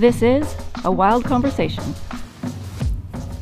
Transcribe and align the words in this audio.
This 0.00 0.22
is 0.22 0.56
A 0.86 0.90
Wild 0.90 1.26
Conversation. 1.26 1.84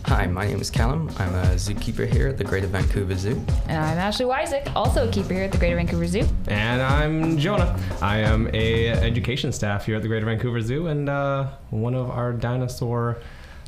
Hi, 0.07 0.27
my 0.27 0.45
name 0.45 0.61
is 0.61 0.73
Calum. 0.73 1.09
I'm 1.17 1.33
a 1.33 1.55
zookeeper 1.55 2.05
here 2.05 2.27
at 2.27 2.37
the 2.37 2.43
Greater 2.43 2.67
Vancouver 2.67 3.15
Zoo. 3.15 3.41
And 3.69 3.79
I'm 3.79 3.97
Ashley 3.97 4.27
Wysick, 4.27 4.69
also 4.75 5.09
a 5.09 5.13
keeper 5.13 5.35
here 5.35 5.45
at 5.45 5.53
the 5.53 5.59
Greater 5.59 5.77
Vancouver 5.77 6.09
Zoo. 6.09 6.27
And 6.49 6.83
I'm 6.83 7.39
Jonah. 7.39 7.79
I 8.03 8.19
am 8.19 8.51
a 8.53 8.89
education 8.89 9.53
staff 9.53 9.87
here 9.87 9.95
at 9.95 10.03
the 10.03 10.09
Greater 10.09 10.27
Vancouver 10.27 10.61
Zoo 10.61 10.89
and 10.89 11.09
uh, 11.09 11.47
one 11.71 11.95
of 11.95 12.11
our 12.11 12.33
dinosaur 12.33 13.19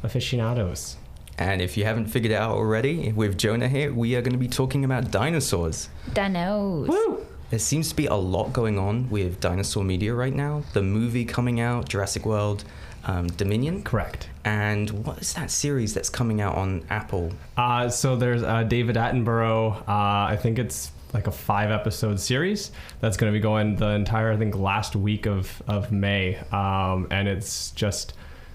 aficionados. 0.03 0.97
And 1.39 1.63
if 1.63 1.77
you 1.77 1.85
haven't 1.85 2.07
figured 2.07 2.33
it 2.33 2.35
out 2.35 2.57
already, 2.57 3.13
with 3.13 3.39
Jonah 3.39 3.69
here, 3.69 3.95
we 3.95 4.17
are 4.17 4.21
going 4.21 4.33
to 4.33 4.39
be 4.39 4.49
talking 4.49 4.85
about 4.85 5.13
dinosaurs. 5.13 5.91
Dinos. 6.11 6.89
Woo! 6.89 7.25
There 7.51 7.59
seems 7.59 7.89
to 7.89 7.97
be 7.97 8.07
a 8.07 8.15
lot 8.15 8.53
going 8.53 8.79
on 8.79 9.11
with 9.11 9.41
dinosaur 9.41 9.83
media 9.83 10.15
right 10.15 10.35
now. 10.35 10.63
The 10.73 10.83
movie 10.83 11.25
coming 11.25 11.61
out, 11.61 11.89
Jurassic 11.89 12.25
World, 12.25 12.63
um, 13.05 13.27
Dominion. 13.27 13.83
Correct. 13.83 14.29
And 14.45 14.89
what 15.05 15.19
is 15.21 15.35
that 15.35 15.51
series 15.51 15.93
that's 15.93 16.09
coming 16.09 16.41
out 16.41 16.55
on 16.55 16.85
Apple? 16.91 17.33
Uh, 17.57 17.89
so 17.89 18.15
there's 18.15 18.45
uh, 18.45 18.63
David 18.63 18.95
Attenborough. 18.95 19.81
Uh, 19.81 19.85
I 19.89 20.39
think 20.41 20.61
it's 20.61 20.93
like 21.13 21.27
a 21.27 21.33
five 21.33 21.73
episode 21.73 22.21
series 22.21 22.71
that's 23.01 23.17
going 23.17 23.33
to 23.33 23.37
be 23.37 23.43
going 23.43 23.75
the 23.75 23.91
entire, 23.91 24.31
I 24.31 24.37
think, 24.37 24.55
last 24.55 24.95
week 24.95 25.27
of, 25.27 25.61
of 25.67 25.91
May. 25.91 26.37
Um, 26.53 27.09
and 27.11 27.27
it's 27.27 27.73
just 27.73 28.13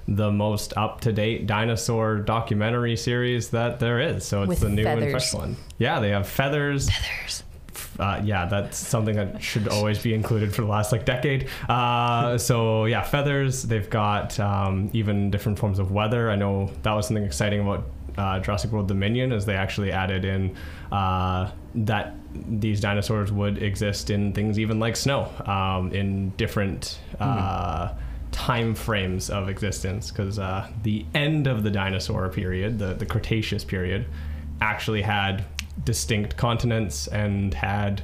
the 0.07 0.31
most 0.31 0.71
up 0.77 1.01
to 1.01 1.11
date 1.11 1.47
dinosaur 1.47 2.17
documentary 2.17 2.95
series 2.95 3.49
that 3.49 3.79
there 3.79 3.99
is. 3.99 4.25
So 4.25 4.43
it's 4.43 4.49
With 4.49 4.59
the 4.61 4.69
new 4.69 4.87
and 4.87 5.11
fresh 5.11 5.33
one. 5.33 5.57
Yeah, 5.79 5.99
they 5.99 6.09
have 6.09 6.27
feathers. 6.27 6.89
Feathers. 6.89 7.43
Uh, 7.99 8.21
yeah, 8.23 8.45
that's 8.45 8.77
something 8.77 9.15
that 9.15 9.41
should 9.41 9.67
always 9.67 10.01
be 10.01 10.13
included 10.13 10.53
for 10.53 10.61
the 10.61 10.67
last 10.67 10.91
like 10.91 11.05
decade. 11.05 11.47
Uh, 11.69 12.37
so 12.49 12.85
yeah, 12.85 13.01
feathers. 13.01 13.63
They've 13.63 13.89
got 13.89 14.39
um, 14.39 14.89
even 14.93 15.31
different 15.31 15.59
forms 15.59 15.79
of 15.79 15.91
weather. 15.91 16.29
I 16.29 16.35
know 16.35 16.71
that 16.83 16.93
was 16.93 17.07
something 17.07 17.23
exciting 17.23 17.61
about 17.61 17.85
uh, 18.17 18.39
Jurassic 18.39 18.71
World 18.71 18.87
Dominion, 18.87 19.31
is 19.31 19.45
they 19.45 19.55
actually 19.55 19.91
added 19.91 20.25
in 20.25 20.55
uh, 20.91 21.51
that 21.75 22.15
these 22.33 22.81
dinosaurs 22.81 23.31
would 23.31 23.61
exist 23.61 24.09
in 24.09 24.33
things 24.33 24.59
even 24.59 24.79
like 24.79 24.95
snow, 24.95 25.31
um, 25.45 25.91
in 25.93 26.29
different. 26.31 26.99
Uh, 27.19 27.93
time 28.31 28.75
frames 28.75 29.29
of 29.29 29.47
existence 29.47 30.11
because 30.11 30.39
uh, 30.39 30.69
the 30.83 31.05
end 31.13 31.47
of 31.47 31.63
the 31.63 31.71
dinosaur 31.71 32.27
period 32.27 32.77
the, 32.77 32.93
the 32.93 33.05
cretaceous 33.05 33.63
period 33.63 34.05
actually 34.59 35.01
had 35.01 35.45
distinct 35.83 36.37
continents 36.37 37.07
and 37.07 37.53
had 37.53 38.01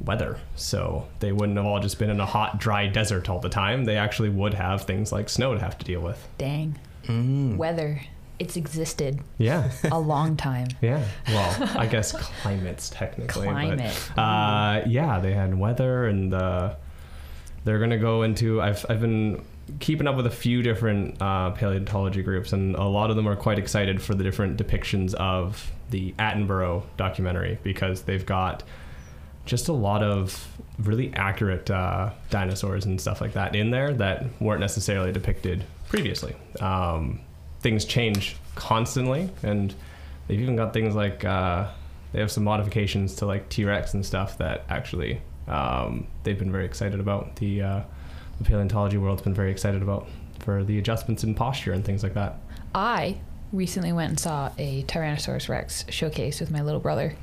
weather. 0.00 0.38
So 0.56 1.06
they 1.20 1.32
wouldn't 1.32 1.56
have 1.56 1.66
all 1.66 1.78
just 1.80 1.98
been 1.98 2.10
in 2.10 2.20
a 2.20 2.26
hot, 2.26 2.58
dry 2.58 2.86
desert 2.88 3.28
all 3.30 3.38
the 3.38 3.48
time. 3.48 3.84
They 3.84 3.96
actually 3.96 4.30
would 4.30 4.54
have 4.54 4.82
things 4.82 5.12
like 5.12 5.28
snow 5.28 5.54
to 5.54 5.60
have 5.60 5.78
to 5.78 5.84
deal 5.84 6.00
with. 6.00 6.26
Dang. 6.38 6.78
Mm. 7.04 7.56
Weather. 7.56 8.00
It's 8.38 8.56
existed 8.56 9.20
Yeah. 9.38 9.70
a 9.90 10.00
long 10.00 10.36
time. 10.36 10.68
Yeah. 10.80 11.04
Well, 11.28 11.70
I 11.78 11.86
guess 11.86 12.10
climates 12.42 12.90
technically. 12.90 13.46
Climate. 13.46 14.10
But, 14.16 14.20
uh, 14.22 14.82
yeah, 14.88 15.20
they 15.20 15.32
had 15.34 15.56
weather 15.56 16.06
and 16.06 16.34
uh, 16.34 16.74
they're 17.64 17.78
going 17.78 17.90
to 17.90 17.98
go 17.98 18.22
into. 18.22 18.60
I've, 18.60 18.84
I've 18.88 19.00
been 19.00 19.44
keeping 19.78 20.08
up 20.08 20.16
with 20.16 20.26
a 20.26 20.30
few 20.30 20.62
different 20.62 21.22
uh, 21.22 21.50
paleontology 21.50 22.22
groups, 22.24 22.52
and 22.52 22.74
a 22.74 22.82
lot 22.82 23.10
of 23.10 23.16
them 23.16 23.28
are 23.28 23.36
quite 23.36 23.58
excited 23.60 24.02
for 24.02 24.14
the 24.14 24.24
different 24.24 24.58
depictions 24.58 25.14
of 25.14 25.70
the 25.92 26.12
Attenborough 26.18 26.82
documentary 26.96 27.58
because 27.62 28.02
they've 28.02 28.26
got 28.26 28.64
just 29.44 29.68
a 29.68 29.72
lot 29.72 30.02
of 30.02 30.48
really 30.78 31.12
accurate 31.14 31.70
uh, 31.70 32.10
dinosaurs 32.30 32.84
and 32.84 33.00
stuff 33.00 33.20
like 33.20 33.34
that 33.34 33.54
in 33.54 33.70
there 33.70 33.92
that 33.92 34.24
weren't 34.40 34.60
necessarily 34.60 35.12
depicted 35.12 35.64
previously. 35.88 36.34
Um, 36.60 37.20
things 37.60 37.84
change 37.84 38.36
constantly, 38.54 39.30
and 39.42 39.74
they've 40.26 40.40
even 40.40 40.56
got 40.56 40.72
things 40.72 40.94
like 40.94 41.24
uh, 41.24 41.68
they 42.12 42.20
have 42.20 42.30
some 42.30 42.44
modifications 42.44 43.14
to 43.16 43.26
like 43.26 43.48
T 43.48 43.64
Rex 43.64 43.94
and 43.94 44.04
stuff 44.04 44.38
that 44.38 44.64
actually 44.68 45.20
um, 45.48 46.06
they've 46.24 46.38
been 46.38 46.52
very 46.52 46.64
excited 46.64 47.00
about. 47.00 47.36
The, 47.36 47.62
uh, 47.62 47.80
the 48.38 48.44
paleontology 48.44 48.98
world's 48.98 49.22
been 49.22 49.34
very 49.34 49.50
excited 49.50 49.82
about 49.82 50.08
for 50.40 50.64
the 50.64 50.78
adjustments 50.78 51.24
in 51.24 51.34
posture 51.34 51.72
and 51.72 51.84
things 51.84 52.02
like 52.02 52.14
that. 52.14 52.38
I 52.74 53.18
recently 53.52 53.92
went 53.92 54.10
and 54.10 54.20
saw 54.20 54.50
a 54.58 54.82
Tyrannosaurus 54.84 55.48
Rex 55.48 55.84
showcase 55.88 56.40
with 56.40 56.50
my 56.50 56.62
little 56.62 56.80
brother. 56.80 57.14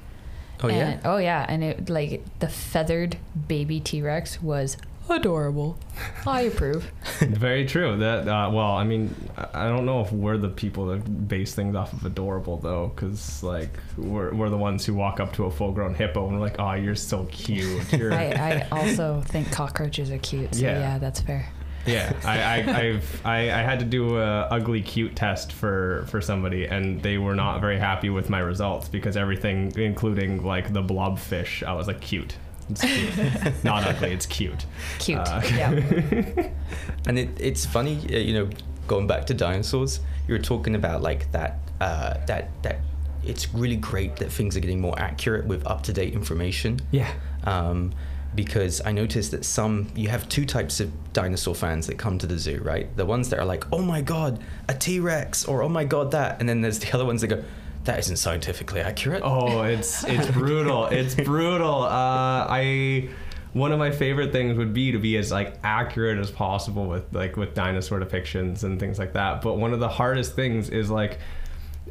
Oh, 0.61 0.67
yeah? 0.67 0.75
And- 0.89 1.01
Oh 1.05 1.17
yeah, 1.17 1.45
and 1.47 1.63
it 1.63 1.89
like 1.89 2.21
the 2.39 2.49
feathered 2.49 3.17
baby 3.47 3.79
T 3.79 4.01
Rex 4.01 4.41
was 4.41 4.77
adorable. 5.09 5.77
I 6.27 6.41
approve. 6.41 6.91
Very 7.19 7.65
true. 7.65 7.97
That 7.97 8.27
uh, 8.27 8.49
well, 8.51 8.73
I 8.73 8.83
mean, 8.83 9.15
I 9.37 9.65
I 9.65 9.67
don't 9.69 9.85
know 9.85 10.01
if 10.01 10.11
we're 10.11 10.37
the 10.37 10.49
people 10.49 10.85
that 10.87 11.27
base 11.27 11.55
things 11.55 11.75
off 11.75 11.93
of 11.93 12.05
adorable 12.05 12.57
though, 12.57 12.91
because 12.93 13.41
like 13.41 13.71
we're, 13.97 14.33
we're 14.33 14.49
the 14.49 14.57
ones 14.57 14.85
who 14.85 14.93
walk 14.93 15.19
up 15.19 15.33
to 15.33 15.45
a 15.45 15.51
full-grown 15.51 15.95
hippo 15.95 16.27
and 16.27 16.35
we're 16.35 16.45
like, 16.45 16.59
"Oh, 16.59 16.73
you're 16.73 16.93
so 16.95 17.25
cute." 17.31 17.91
You're, 17.97 18.13
I, 18.13 18.67
I 18.71 18.77
also 18.77 19.21
think 19.27 19.51
cockroaches 19.51 20.11
are 20.11 20.19
cute. 20.19 20.53
So 20.55 20.61
Yeah. 20.61 20.79
yeah, 20.79 20.97
that's 20.99 21.21
fair. 21.21 21.47
Yeah, 21.85 22.13
I, 22.23 22.39
I, 22.39 22.55
I've, 22.79 23.25
I, 23.25 23.37
I 23.51 23.61
had 23.63 23.79
to 23.79 23.85
do 23.85 24.17
a 24.17 24.41
ugly 24.43 24.81
cute 24.81 25.15
test 25.15 25.53
for 25.53 26.05
for 26.09 26.21
somebody, 26.21 26.65
and 26.65 27.01
they 27.01 27.17
were 27.17 27.35
not 27.35 27.61
very 27.61 27.79
happy 27.79 28.09
with 28.09 28.29
my 28.29 28.39
results 28.39 28.89
because 28.89 29.17
everything, 29.17 29.71
including 29.77 30.43
like 30.43 30.73
the 30.73 30.83
blobfish, 30.83 31.63
I 31.63 31.73
was 31.73 31.87
like 31.87 32.01
cute. 32.01 32.37
It's 32.69 32.81
cute, 32.81 33.63
not 33.63 33.83
ugly. 33.85 34.11
It's 34.11 34.25
cute. 34.25 34.65
Cute. 34.99 35.19
Uh, 35.19 35.41
yeah. 35.55 36.49
And 37.07 37.17
it, 37.17 37.29
it's 37.39 37.65
funny, 37.65 37.97
uh, 38.13 38.17
you 38.17 38.33
know, 38.33 38.49
going 38.87 39.07
back 39.07 39.25
to 39.27 39.33
dinosaurs, 39.33 40.01
you 40.27 40.33
were 40.35 40.39
talking 40.39 40.75
about 40.75 41.01
like 41.01 41.31
that, 41.31 41.57
uh, 41.81 42.13
that, 42.27 42.51
that 42.61 42.81
it's 43.23 43.51
really 43.53 43.77
great 43.77 44.17
that 44.17 44.31
things 44.31 44.55
are 44.55 44.59
getting 44.59 44.79
more 44.79 44.99
accurate 44.99 45.47
with 45.47 45.65
up 45.65 45.81
to 45.83 45.93
date 45.93 46.13
information. 46.13 46.79
Yeah. 46.91 47.11
um, 47.45 47.93
because 48.35 48.81
I 48.85 48.91
noticed 48.91 49.31
that 49.31 49.43
some 49.43 49.87
you 49.95 50.09
have 50.09 50.29
two 50.29 50.45
types 50.45 50.79
of 50.79 50.91
dinosaur 51.13 51.55
fans 51.55 51.87
that 51.87 51.97
come 51.97 52.17
to 52.19 52.27
the 52.27 52.37
zoo, 52.37 52.61
right? 52.63 52.95
The 52.95 53.05
ones 53.05 53.29
that 53.29 53.39
are 53.39 53.45
like, 53.45 53.65
"Oh 53.71 53.81
my 53.81 54.01
god, 54.01 54.39
a 54.67 54.73
T 54.73 54.99
Rex," 54.99 55.45
or 55.45 55.63
"Oh 55.63 55.69
my 55.69 55.83
god, 55.83 56.11
that," 56.11 56.39
and 56.39 56.47
then 56.47 56.61
there's 56.61 56.79
the 56.79 56.93
other 56.93 57.05
ones 57.05 57.21
that 57.21 57.27
go, 57.27 57.43
"That 57.85 57.99
isn't 57.99 58.17
scientifically 58.17 58.81
accurate." 58.81 59.21
Oh, 59.23 59.63
it's 59.63 60.03
it's 60.03 60.29
brutal. 60.31 60.85
It's 60.87 61.15
brutal. 61.15 61.83
Uh, 61.83 62.45
I 62.49 63.09
one 63.53 63.71
of 63.71 63.79
my 63.79 63.89
favorite 63.89 64.31
things 64.31 64.57
would 64.57 64.73
be 64.73 64.91
to 64.91 64.99
be 64.99 65.17
as 65.17 65.31
like 65.31 65.55
accurate 65.63 66.19
as 66.19 66.29
possible 66.29 66.85
with 66.85 67.11
like 67.13 67.35
with 67.35 67.55
dinosaur 67.55 67.99
depictions 67.99 68.63
and 68.63 68.79
things 68.79 68.99
like 68.99 69.13
that. 69.13 69.41
But 69.41 69.55
one 69.55 69.73
of 69.73 69.79
the 69.79 69.89
hardest 69.89 70.35
things 70.35 70.69
is 70.69 70.91
like 70.91 71.19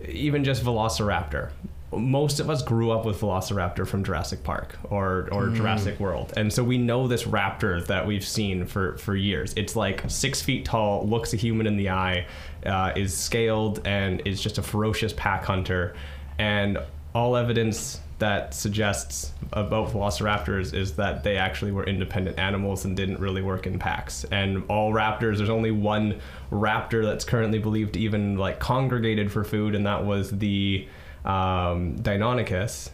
even 0.06 0.44
just 0.44 0.65
Velociraptor. 0.65 1.50
Most 1.91 2.38
of 2.38 2.50
us 2.50 2.62
grew 2.62 2.91
up 2.91 3.06
with 3.06 3.21
Velociraptor 3.21 3.87
from 3.87 4.04
Jurassic 4.04 4.44
Park 4.44 4.76
or 4.91 5.28
or 5.32 5.49
Jurassic 5.49 5.99
World, 5.99 6.34
and 6.37 6.53
so 6.53 6.62
we 6.62 6.76
know 6.76 7.09
this 7.09 7.25
raptor 7.25 7.84
that 7.87 8.06
we've 8.06 8.26
seen 8.26 8.66
for 8.66 8.99
for 8.99 9.16
years. 9.16 9.54
It's 9.56 9.75
like 9.75 10.04
six 10.09 10.43
feet 10.43 10.66
tall, 10.66 11.06
looks 11.06 11.32
a 11.32 11.37
human 11.37 11.66
in 11.66 11.76
the 11.78 11.88
eye, 11.88 12.26
uh, 12.66 12.93
is 12.94 13.16
scaled, 13.16 13.87
and 13.87 14.21
is 14.26 14.43
just 14.43 14.59
a 14.59 14.62
ferocious 14.62 15.15
pack 15.15 15.44
hunter. 15.44 15.94
And 16.38 16.78
all 17.15 17.37
evidence 17.37 18.00
that 18.19 18.53
suggests 18.53 19.32
about 19.53 19.93
velociraptors 19.93 20.75
is 20.75 20.94
that 20.97 21.22
they 21.22 21.37
actually 21.37 21.70
were 21.72 21.84
independent 21.84 22.38
animals 22.38 22.84
and 22.84 22.97
didn't 22.97 23.20
really 23.20 23.43
work 23.43 23.66
in 23.66 23.78
packs. 23.78 24.25
And 24.25 24.65
all 24.69 24.93
raptors, 24.93 25.38
there's 25.38 25.49
only 25.49 25.70
one 25.70 26.20
raptor 26.50 27.05
that's 27.05 27.25
currently 27.25 27.59
believed 27.59 27.94
to 27.94 28.00
even 28.00 28.37
like 28.37 28.59
congregated 28.59 29.32
for 29.32 29.44
food, 29.44 29.75
and 29.75 29.87
that 29.87 30.05
was 30.05 30.31
the 30.31 30.87
um, 31.28 31.96
Deinonychus. 31.96 32.90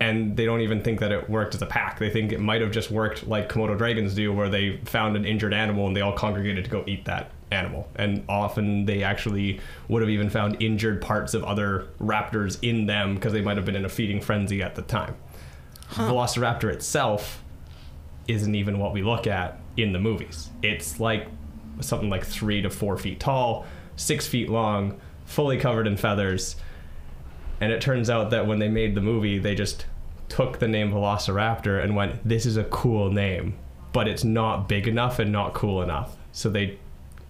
And 0.00 0.36
they 0.36 0.44
don't 0.44 0.60
even 0.60 0.82
think 0.82 1.00
that 1.00 1.10
it 1.10 1.28
worked 1.30 1.54
as 1.54 1.62
a 1.62 1.66
pack. 1.66 1.98
They 1.98 2.10
think 2.10 2.32
it 2.32 2.40
might 2.40 2.60
have 2.60 2.70
just 2.70 2.90
worked 2.90 3.26
like 3.26 3.48
Komodo 3.48 3.76
dragons 3.78 4.14
do, 4.14 4.30
where 4.30 4.50
they 4.50 4.76
found 4.84 5.16
an 5.16 5.24
injured 5.24 5.54
animal 5.54 5.86
and 5.86 5.96
they 5.96 6.02
all 6.02 6.12
congregated 6.12 6.64
to 6.64 6.70
go 6.70 6.84
eat 6.86 7.06
that 7.06 7.30
animal. 7.50 7.88
And 7.96 8.24
often 8.28 8.84
they 8.84 9.02
actually 9.02 9.60
would 9.88 10.02
have 10.02 10.10
even 10.10 10.28
found 10.28 10.62
injured 10.62 11.00
parts 11.00 11.32
of 11.32 11.44
other 11.44 11.88
raptors 11.98 12.58
in 12.60 12.84
them 12.84 13.14
because 13.14 13.32
they 13.32 13.40
might 13.40 13.56
have 13.56 13.64
been 13.64 13.76
in 13.76 13.86
a 13.86 13.88
feeding 13.88 14.20
frenzy 14.20 14.62
at 14.62 14.74
the 14.74 14.82
time. 14.82 15.16
Velociraptor 15.92 16.70
itself 16.70 17.42
isn't 18.28 18.54
even 18.54 18.78
what 18.78 18.92
we 18.92 19.02
look 19.02 19.26
at 19.26 19.60
in 19.76 19.92
the 19.92 19.98
movies. 19.98 20.50
It's 20.62 21.00
like 21.00 21.26
something 21.80 22.10
like 22.10 22.24
three 22.24 22.60
to 22.62 22.70
four 22.70 22.98
feet 22.98 23.18
tall, 23.18 23.64
six 23.96 24.26
feet 24.26 24.48
long, 24.50 25.00
fully 25.24 25.56
covered 25.56 25.86
in 25.86 25.96
feathers. 25.96 26.56
And 27.60 27.72
it 27.72 27.80
turns 27.80 28.10
out 28.10 28.30
that 28.30 28.46
when 28.46 28.58
they 28.58 28.68
made 28.68 28.94
the 28.94 29.00
movie, 29.00 29.38
they 29.38 29.54
just 29.54 29.86
took 30.28 30.58
the 30.58 30.68
name 30.68 30.90
Velociraptor 30.90 31.82
and 31.82 31.94
went, 31.94 32.26
this 32.26 32.46
is 32.46 32.56
a 32.56 32.64
cool 32.64 33.10
name, 33.10 33.56
but 33.92 34.08
it's 34.08 34.24
not 34.24 34.68
big 34.68 34.88
enough 34.88 35.18
and 35.18 35.30
not 35.30 35.54
cool 35.54 35.82
enough. 35.82 36.16
So 36.32 36.50
they 36.50 36.78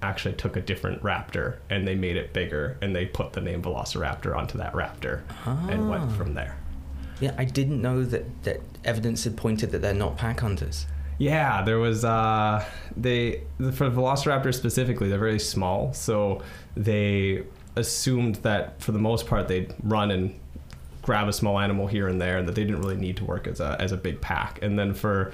actually 0.03 0.35
took 0.35 0.57
a 0.57 0.61
different 0.61 1.03
raptor 1.03 1.59
and 1.71 1.87
they 1.87 1.95
made 1.95 2.17
it 2.17 2.33
bigger 2.33 2.77
and 2.83 2.95
they 2.95 3.07
put 3.07 3.33
the 3.33 3.41
name 3.41 3.63
Velociraptor 3.63 4.37
onto 4.37 4.59
that 4.59 4.73
raptor 4.73 5.23
and 5.47 5.89
went 5.89 6.13
from 6.13 6.35
there. 6.35 6.57
Yeah, 7.21 7.35
I 7.39 7.45
didn't 7.45 7.81
know 7.81 8.05
that 8.05 8.43
that 8.45 8.61
evidence 8.85 9.25
had 9.25 9.37
pointed 9.37 9.71
that 9.71 9.83
they're 9.83 9.95
not 9.95 10.17
pack 10.17 10.41
hunters. 10.41 10.87
Yeah, 11.19 11.63
there 11.63 11.79
was 11.79 12.05
uh 12.05 12.65
they 12.97 13.43
for 13.59 13.89
velociraptors 13.89 14.55
specifically, 14.55 15.09
they're 15.09 15.19
very 15.19 15.39
small, 15.39 15.93
so 15.93 16.43
they 16.77 17.45
assumed 17.77 18.37
that 18.37 18.81
for 18.81 18.93
the 18.93 18.99
most 18.99 19.27
part 19.27 19.49
they'd 19.49 19.75
run 19.83 20.11
and 20.11 20.39
grab 21.03 21.29
a 21.29 21.33
small 21.33 21.59
animal 21.59 21.87
here 21.87 22.09
and 22.09 22.21
there 22.21 22.39
and 22.39 22.49
that 22.49 22.55
they 22.55 22.65
didn't 22.65 22.81
really 22.81 22.97
need 22.97 23.17
to 23.17 23.25
work 23.25 23.47
as 23.47 23.61
a 23.61 23.77
as 23.81 23.93
a 23.93 23.97
big 23.97 24.21
pack. 24.21 24.59
And 24.63 24.79
then 24.79 24.95
for 24.95 25.33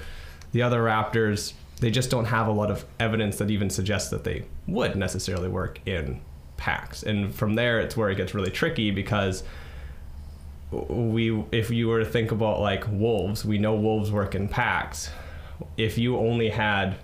the 0.52 0.62
other 0.62 0.82
raptors, 0.82 1.52
they 1.81 1.90
just 1.90 2.10
don't 2.10 2.26
have 2.26 2.46
a 2.48 2.52
lot 2.52 2.70
of 2.70 2.84
evidence 2.98 3.37
that 3.38 3.50
even 3.50 3.70
suggests 3.70 4.10
that 4.10 4.25
they 4.25 4.44
would 4.66 4.96
necessarily 4.96 5.48
work 5.48 5.81
in 5.87 6.20
packs. 6.56 7.02
And 7.02 7.34
from 7.34 7.54
there 7.54 7.81
it's 7.81 7.96
where 7.96 8.10
it 8.10 8.16
gets 8.16 8.34
really 8.34 8.50
tricky 8.50 8.90
because 8.90 9.42
we 10.70 11.44
if 11.52 11.70
you 11.70 11.88
were 11.88 12.00
to 12.00 12.04
think 12.04 12.32
about 12.32 12.60
like 12.60 12.84
wolves, 12.90 13.44
we 13.44 13.58
know 13.58 13.75
wolves 13.75 14.10
work 14.10 14.34
in 14.34 14.48
packs. 14.48 15.10
If 15.76 15.98
you 15.98 16.16
only 16.19 16.48
had 16.48 16.96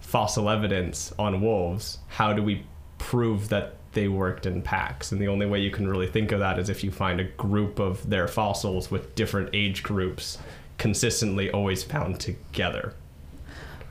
fossil 0.00 0.48
evidence 0.48 1.12
on 1.18 1.40
wolves, 1.40 1.98
how 2.08 2.32
do 2.32 2.42
we 2.42 2.64
prove 2.98 3.48
that 3.48 3.74
they 3.94 4.08
worked 4.08 4.46
in 4.46 4.62
packs? 4.62 5.12
And 5.12 5.20
the 5.20 5.28
only 5.28 5.46
way 5.46 5.60
you 5.60 5.70
can 5.70 5.88
really 5.88 6.06
think 6.06 6.32
of 6.32 6.40
that 6.40 6.58
is 6.58 6.68
if 6.68 6.84
you 6.84 6.90
find 6.90 7.20
a 7.20 7.24
group 7.24 7.78
of 7.78 8.08
their 8.08 8.28
fossils 8.28 8.90
with 8.90 9.14
different 9.14 9.50
age 9.52 9.82
groups 9.82 10.38
consistently 10.78 11.50
always 11.50 11.82
found 11.82 12.20
together. 12.20 12.94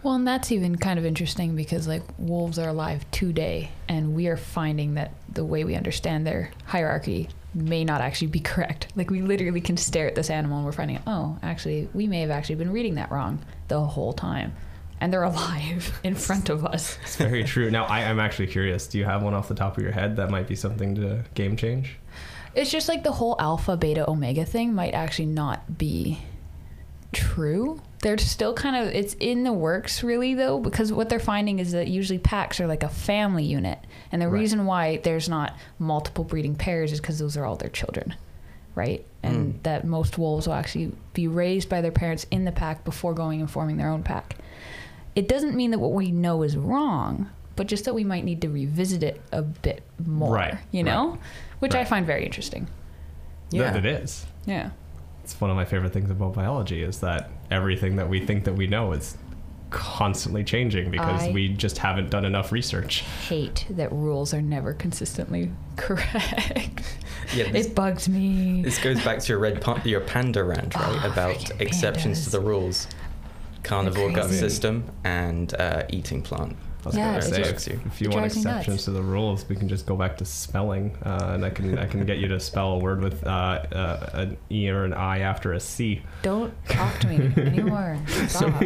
Well, 0.03 0.15
and 0.15 0.27
that's 0.27 0.51
even 0.51 0.75
kind 0.77 0.99
of 0.99 1.05
interesting 1.05 1.55
because 1.55 1.87
like 1.87 2.03
wolves 2.17 2.59
are 2.59 2.67
alive 2.67 3.09
today, 3.11 3.71
and 3.87 4.13
we 4.13 4.27
are 4.27 4.35
finding 4.35 4.95
that 4.95 5.13
the 5.29 5.45
way 5.45 5.63
we 5.63 5.75
understand 5.75 6.27
their 6.27 6.51
hierarchy 6.65 7.29
may 7.53 7.85
not 7.85 8.01
actually 8.01 8.27
be 8.27 8.39
correct. 8.41 8.87
Like 8.95 9.09
we 9.09 9.21
literally 9.21 9.61
can 9.61 9.77
stare 9.77 10.07
at 10.07 10.15
this 10.15 10.29
animal 10.29 10.57
and 10.57 10.65
we're 10.65 10.73
finding, 10.73 10.99
oh, 11.07 11.37
actually, 11.41 11.87
we 11.93 12.07
may 12.07 12.21
have 12.21 12.31
actually 12.31 12.55
been 12.55 12.73
reading 12.73 12.95
that 12.95 13.11
wrong 13.11 13.39
the 13.69 13.79
whole 13.79 14.13
time, 14.13 14.53
and 15.01 15.11
they're 15.11 15.23
alive 15.23 15.99
in 16.03 16.15
front 16.15 16.49
of 16.49 16.65
us. 16.65 16.97
It's 17.03 17.15
very 17.15 17.43
true. 17.43 17.69
Now, 17.69 17.85
I, 17.85 18.01
I'm 18.01 18.19
actually 18.19 18.47
curious. 18.47 18.87
Do 18.87 18.97
you 18.97 19.05
have 19.05 19.23
one 19.23 19.33
off 19.33 19.47
the 19.47 19.55
top 19.55 19.77
of 19.77 19.83
your 19.83 19.91
head 19.91 20.15
that 20.17 20.29
might 20.29 20.47
be 20.47 20.55
something 20.55 20.95
to 20.95 21.23
game 21.33 21.55
change? 21.57 21.97
It's 22.55 22.71
just 22.71 22.87
like 22.87 23.03
the 23.03 23.11
whole 23.11 23.35
alpha, 23.39 23.75
beta, 23.75 24.09
omega 24.09 24.45
thing 24.45 24.73
might 24.73 24.93
actually 24.93 25.25
not 25.25 25.77
be 25.77 26.19
true. 27.13 27.81
They're 28.01 28.17
still 28.17 28.53
kind 28.53 28.75
of 28.75 28.93
it's 28.93 29.13
in 29.19 29.43
the 29.43 29.53
works 29.53 30.03
really 30.03 30.33
though 30.33 30.59
because 30.59 30.91
what 30.91 31.09
they're 31.09 31.19
finding 31.19 31.59
is 31.59 31.71
that 31.71 31.87
usually 31.87 32.19
packs 32.19 32.59
are 32.59 32.67
like 32.67 32.83
a 32.83 32.89
family 32.89 33.45
unit 33.45 33.79
and 34.11 34.21
the 34.21 34.27
Right. 34.27 34.39
reason 34.39 34.65
why 34.65 34.97
there's 34.97 35.29
not 35.29 35.55
multiple 35.79 36.23
breeding 36.23 36.55
pairs 36.55 36.91
is 36.91 36.99
because 36.99 37.19
those 37.19 37.37
are 37.37 37.45
all 37.45 37.55
their 37.55 37.69
children 37.69 38.15
right 38.75 39.05
and 39.21 39.53
hmm. 39.53 39.59
that 39.63 39.85
most 39.85 40.17
wolves 40.17 40.47
will 40.47 40.55
actually 40.55 40.91
be 41.13 41.27
raised 41.27 41.69
by 41.69 41.79
their 41.79 41.91
parents 41.91 42.25
in 42.29 42.43
the 42.43 42.51
pack 42.51 42.83
before 42.83 43.13
going 43.13 43.39
and 43.39 43.49
forming 43.49 43.77
their 43.77 43.89
own 43.89 44.03
pack 44.03 44.35
it 45.15 45.27
doesn't 45.27 45.55
mean 45.55 45.71
that 45.71 45.79
what 45.79 45.91
we 45.91 46.11
know 46.11 46.43
is 46.43 46.55
wrong 46.57 47.29
but 47.55 47.67
just 47.67 47.85
that 47.85 47.93
we 47.93 48.03
might 48.03 48.23
need 48.23 48.41
to 48.41 48.49
revisit 48.49 49.03
it 49.03 49.21
a 49.31 49.41
bit 49.41 49.83
more 50.05 50.33
Right, 50.33 50.57
you 50.71 50.83
know 50.83 51.17
which 51.59 51.75
i 51.75 51.83
find 51.85 52.05
very 52.05 52.25
interesting 52.25 52.67
Yeah. 53.51 53.71
That 53.71 53.85
it 53.85 54.01
is. 54.03 54.25
yeah 54.45 54.71
It's 55.23 55.39
one 55.39 55.49
of 55.51 55.55
my 55.55 55.65
favorite 55.65 55.93
things 55.93 56.09
about 56.09 56.33
biology 56.33 56.81
is 56.83 56.99
that 57.01 57.29
everything 57.51 57.95
that 57.97 58.09
we 58.09 58.25
think 58.25 58.43
that 58.45 58.53
we 58.55 58.67
know 58.67 58.91
is 58.93 59.15
constantly 59.69 60.43
changing 60.43 60.91
because 60.91 61.23
I- 61.23 61.31
we 61.31 61.49
just 61.49 61.77
haven't 61.79 62.09
done 62.11 62.25
enough 62.25 62.51
research. 62.51 62.99
hate 63.27 63.65
that 63.71 63.91
rules 63.91 64.31
are 64.33 64.41
never 64.41 64.73
consistently 64.73 65.51
correct. 65.77 66.83
Yeah, 67.35 67.51
this, 67.51 67.67
It 67.67 67.75
bugs 67.75 68.07
me. 68.07 68.61
this 68.61 68.77
goes 68.77 69.03
back 69.03 69.19
to 69.19 69.27
your 69.29 69.39
red 69.39 69.61
pa- 69.61 69.81
your 69.83 70.01
panda 70.01 70.43
rant, 70.43 70.75
right? 70.75 71.01
Oh, 71.03 71.11
About 71.11 71.35
freaking 71.37 71.61
exceptions 71.61 72.23
to 72.25 72.29
the 72.29 72.39
rules, 72.39 72.87
carnivore 73.63 74.11
gut 74.11 74.29
system, 74.29 74.83
and 75.03 75.53
uh, 75.55 75.83
eating 75.89 76.21
plant. 76.21 76.55
I 76.85 76.85
was 76.89 76.97
Yeah, 76.97 77.09
gonna 77.11 77.21
say, 77.21 77.43
just- 77.43 77.67
if, 77.69 77.85
if 77.85 78.01
you 78.01 78.09
want 78.09 78.19
drives 78.23 78.35
me 78.35 78.41
nuts. 78.43 78.55
exceptions 78.57 78.83
to 78.85 78.91
the 78.91 79.01
rules, 79.01 79.47
we 79.47 79.55
can 79.55 79.69
just 79.69 79.85
go 79.85 79.95
back 79.95 80.17
to 80.17 80.25
spelling, 80.25 80.97
uh, 81.05 81.31
and 81.33 81.45
I 81.45 81.49
can 81.49 81.79
I 81.79 81.85
can 81.85 82.05
get 82.05 82.17
you 82.17 82.27
to 82.27 82.39
spell 82.41 82.73
a 82.73 82.77
word 82.79 82.99
with 83.01 83.25
uh, 83.25 83.29
uh, 83.29 84.09
an 84.13 84.37
e 84.51 84.69
or 84.69 84.83
an 84.83 84.91
i 84.93 85.19
after 85.19 85.53
a 85.53 85.61
c. 85.61 86.01
Don't 86.23 86.53
talk 86.67 86.99
to 86.99 87.07
me 87.07 87.31
anymore. 87.41 87.97
Stop. 88.27 88.61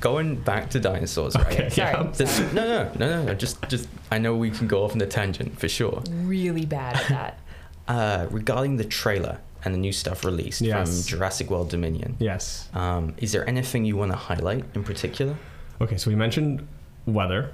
Going 0.00 0.36
back 0.40 0.70
to 0.70 0.80
dinosaurs, 0.80 1.34
right? 1.36 1.46
Okay, 1.46 1.68
Sorry. 1.68 1.92
yeah. 1.92 2.10
This- 2.12 2.40
no, 2.52 2.64
no, 2.66 2.92
no, 2.98 3.16
no, 3.16 3.24
no. 3.24 3.34
Just, 3.34 3.60
just. 3.68 3.88
I 4.10 4.18
know 4.18 4.34
we 4.36 4.50
can 4.50 4.66
go 4.66 4.84
off 4.84 4.92
on 4.94 5.00
a 5.02 5.06
tangent 5.06 5.58
for 5.58 5.68
sure. 5.68 6.02
really 6.10 6.64
bad 6.66 6.96
at 6.96 7.08
that. 7.08 7.38
Uh, 7.86 8.26
regarding 8.30 8.76
the 8.78 8.84
trailer 8.84 9.40
and 9.64 9.74
the 9.74 9.78
new 9.78 9.92
stuff 9.92 10.24
released 10.24 10.60
Yes. 10.60 10.88
from 11.02 11.08
Jurassic 11.08 11.50
World 11.50 11.70
Dominion, 11.70 12.16
Yes. 12.18 12.68
um, 12.74 13.14
is 13.18 13.32
there 13.32 13.48
anything 13.48 13.84
you 13.84 13.96
want 13.96 14.12
to 14.12 14.16
highlight 14.18 14.64
in 14.74 14.84
particular? 14.84 15.36
Okay, 15.80 15.96
so 15.96 16.10
we 16.10 16.14
mentioned 16.16 16.66
weather 17.06 17.50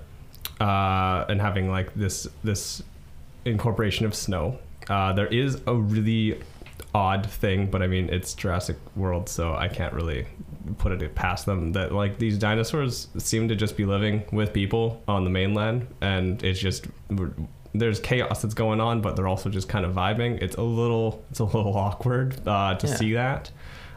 uh, 0.61 1.25
and 1.29 1.41
having 1.41 1.71
like 1.71 1.95
this 1.95 2.27
this 2.45 2.83
incorporation 3.45 4.07
of 4.07 4.15
snow. 4.15 4.59
Uh, 4.89 5.13
there 5.13 5.27
is 5.29 5.61
a 5.67 5.75
really 5.75 6.41
odd 6.95 7.25
thing, 7.29 7.71
but 7.71 7.83
I 7.83 7.87
mean 7.87 8.09
it's 8.11 8.35
Jurassic 8.35 8.77
World, 8.97 9.29
so 9.29 9.55
I 9.55 9.69
can't 9.69 9.93
really 9.95 10.27
put 10.79 10.93
it 10.93 11.15
past 11.15 11.47
them 11.47 11.73
that 11.73 11.93
like 11.93 12.19
these 12.19 12.37
dinosaurs 12.39 13.09
seem 13.19 13.49
to 13.49 13.57
just 13.57 13.77
be 13.77 13.85
living 13.85 14.25
with 14.33 14.53
people 14.53 15.03
on 15.09 15.25
the 15.25 15.31
mainland, 15.31 15.87
and 16.01 16.43
it's 16.43 16.61
just 16.61 16.87
there's 17.75 18.01
chaos 18.01 18.43
that's 18.43 18.55
going 18.55 18.81
on, 18.81 19.01
but 19.01 19.15
they're 19.17 19.29
also 19.29 19.49
just 19.49 19.69
kind 19.69 19.85
of 19.85 19.95
vibing. 19.95 20.41
It's 20.43 20.57
a 20.57 20.63
little 20.63 21.25
it's 21.31 21.39
a 21.41 21.45
little 21.45 21.77
awkward 21.77 22.37
uh, 22.47 22.75
to 22.77 22.87
Yeah. 22.87 22.95
see 22.97 23.13
that. 23.15 23.51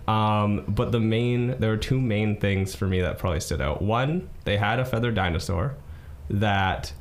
Um, 0.08 0.66
but 0.68 0.92
the 0.92 1.00
main, 1.00 1.58
there 1.60 1.70
were 1.70 1.78
two 1.78 2.00
main 2.02 2.38
things 2.40 2.76
for 2.76 2.86
me 2.88 3.00
that 3.02 3.18
probably 3.18 3.40
stood 3.40 3.62
out. 3.62 3.82
One, 3.82 4.30
they 4.44 4.58
had 4.58 4.80
a 4.80 4.86
feathered 4.86 5.16
dinosaur 5.16 5.76
that, 6.30 6.92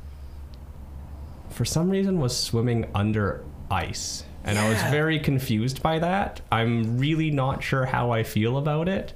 for 1.49 1.65
some 1.65 1.89
reason, 1.89 2.19
was 2.19 2.35
swimming 2.37 2.85
under 2.95 3.43
ice, 3.69 4.23
and 4.45 4.57
I 4.57 4.69
was 4.69 4.81
very 4.83 5.19
confused 5.19 5.83
by 5.83 5.99
that. 5.99 6.39
I'm 6.51 6.97
really 6.97 7.29
not 7.29 7.61
sure 7.61 7.85
how 7.85 8.11
I 8.11 8.23
feel 8.23 8.57
about 8.57 8.87
it 8.87 9.13